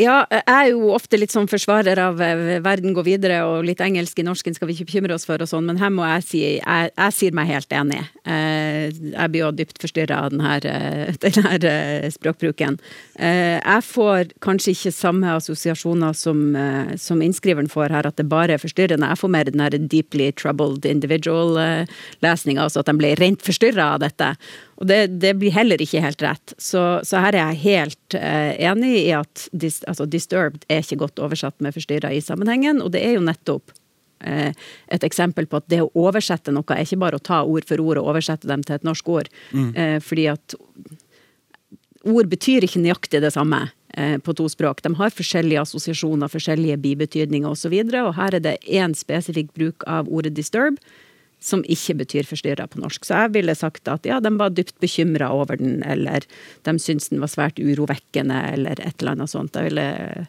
[0.00, 3.82] Ja, jeg er jo ofte litt sånn forsvarer av eh, verden går videre, og litt
[3.84, 6.24] engelsk i norsken skal vi ikke bekymre oss for og sånn, men her må jeg
[6.26, 8.00] si jeg, jeg sier meg helt enig.
[8.24, 12.78] Eh, jeg blir jo dypt forstyrra av denne, eh, denne språkbruken.
[13.14, 16.40] Jeg får kanskje ikke samme assosiasjoner som,
[17.00, 19.10] som innskriveren får her, at det bare er forstyrrende.
[19.12, 24.02] Jeg får mer den her deeply troubled individual-lesninga, altså at de ble rent forstyrra av
[24.02, 24.34] dette.
[24.80, 26.54] Og det, det, blir heller ikke helt rett.
[26.58, 31.02] Så, så her er jeg helt eh, enig i at dis, altså disturbed er ikke
[31.04, 33.74] godt oversatt med forstyrra i sammenhengen, og det er jo nettopp
[34.26, 34.50] eh,
[34.96, 37.82] et eksempel på at det å oversette noe er ikke bare å ta ord for
[37.84, 39.30] ord og oversette dem til et norsk ord.
[39.54, 39.70] Mm.
[39.78, 40.58] Eh, fordi at
[42.04, 43.62] ord betyr ikke nøyaktig det samme
[43.96, 44.82] eh, på to språk.
[44.84, 48.96] De har forskjellige assosiasjoner, forskjellige bibetydninger osv., og, så videre, og her er det én
[48.98, 50.82] spesifikk bruk av ordet disturb
[51.44, 53.04] som ikke betyr forstyrra på norsk.
[53.04, 56.24] Så jeg ville sagt at ja, de var dypt bekymra over den, eller
[56.64, 59.58] de syntes den var svært urovekkende, eller et eller annet sånt.
[59.58, 60.28] Jeg ville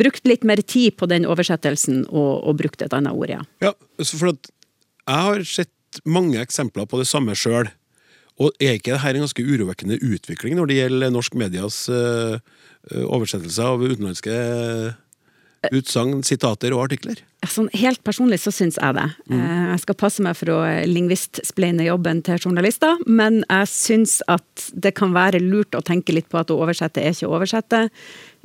[0.00, 3.44] brukt litt mer tid på den oversettelsen og, og brukt et annet ord, ja.
[3.62, 3.72] Ja,
[4.02, 4.50] for at
[5.04, 7.70] jeg har sett mange eksempler på det samme sjøl.
[8.42, 12.40] Og er ikke dette en ganske urovekkende utvikling når det gjelder norsk medias uh,
[13.06, 14.34] oversettelse av utenlandske
[15.72, 17.22] utsagn, sitater og artikler?
[17.44, 19.06] Sånn, helt personlig så syns jeg det.
[19.28, 19.38] Mm.
[19.38, 24.68] Eh, jeg skal passe meg for å lingvistspleine jobben til journalister, men jeg syns at
[24.72, 27.82] det kan være lurt å tenke litt på at å oversette er ikke å oversette.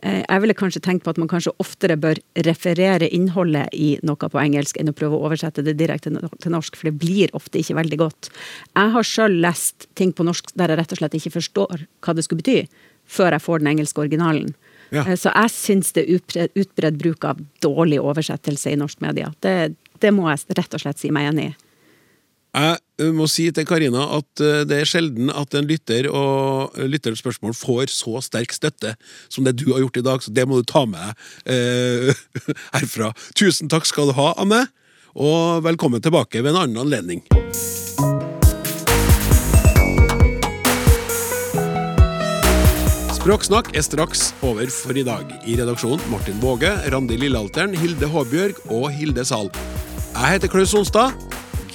[0.03, 4.31] Eh, jeg ville kanskje tenkt på at man kanskje oftere bør referere innholdet i noe
[4.31, 7.59] på engelsk enn å prøve å oversette det direkte til norsk, for det blir ofte
[7.59, 8.31] ikke veldig godt.
[8.75, 12.15] Jeg har sjøl lest ting på norsk der jeg rett og slett ikke forstår hva
[12.15, 12.63] det skulle bety,
[13.09, 14.53] før jeg får den engelske originalen.
[14.89, 15.05] Ja.
[15.05, 19.31] Eh, så jeg syns det er utbredt bruk av dårlig oversettelse i norsk media.
[19.43, 21.57] Det, det, må jeg rett og slett si meg enig i.
[22.57, 26.77] Jeg eh, må si til Karina at eh, det er sjelden at en lytter og
[26.81, 28.95] lytterens spørsmål får så sterk støtte
[29.29, 31.13] som det du har gjort i dag, så det må du ta med
[31.45, 32.23] deg eh,
[32.77, 33.13] herfra.
[33.37, 34.65] Tusen takk skal du ha, Anne,
[35.13, 37.23] og velkommen tilbake ved en annen anledning.
[43.19, 45.27] Språksnakk er straks over for i dag.
[45.43, 49.49] I redaksjonen Martin Våge, Randi Lillealteren, Hilde Håbjørg og Hilde Sahl.
[50.13, 51.11] Jeg heter Klaus Sonstad.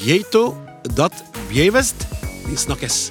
[0.01, 0.55] Geito
[0.97, 1.13] dat
[1.51, 2.07] bjevest.
[2.47, 3.11] Vi snakkes.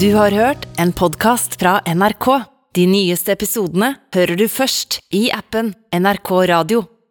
[0.00, 2.30] Du har hørt en podkast fra NRK.
[2.72, 6.86] De nyeste episodene hører du først i appen NRK Radio.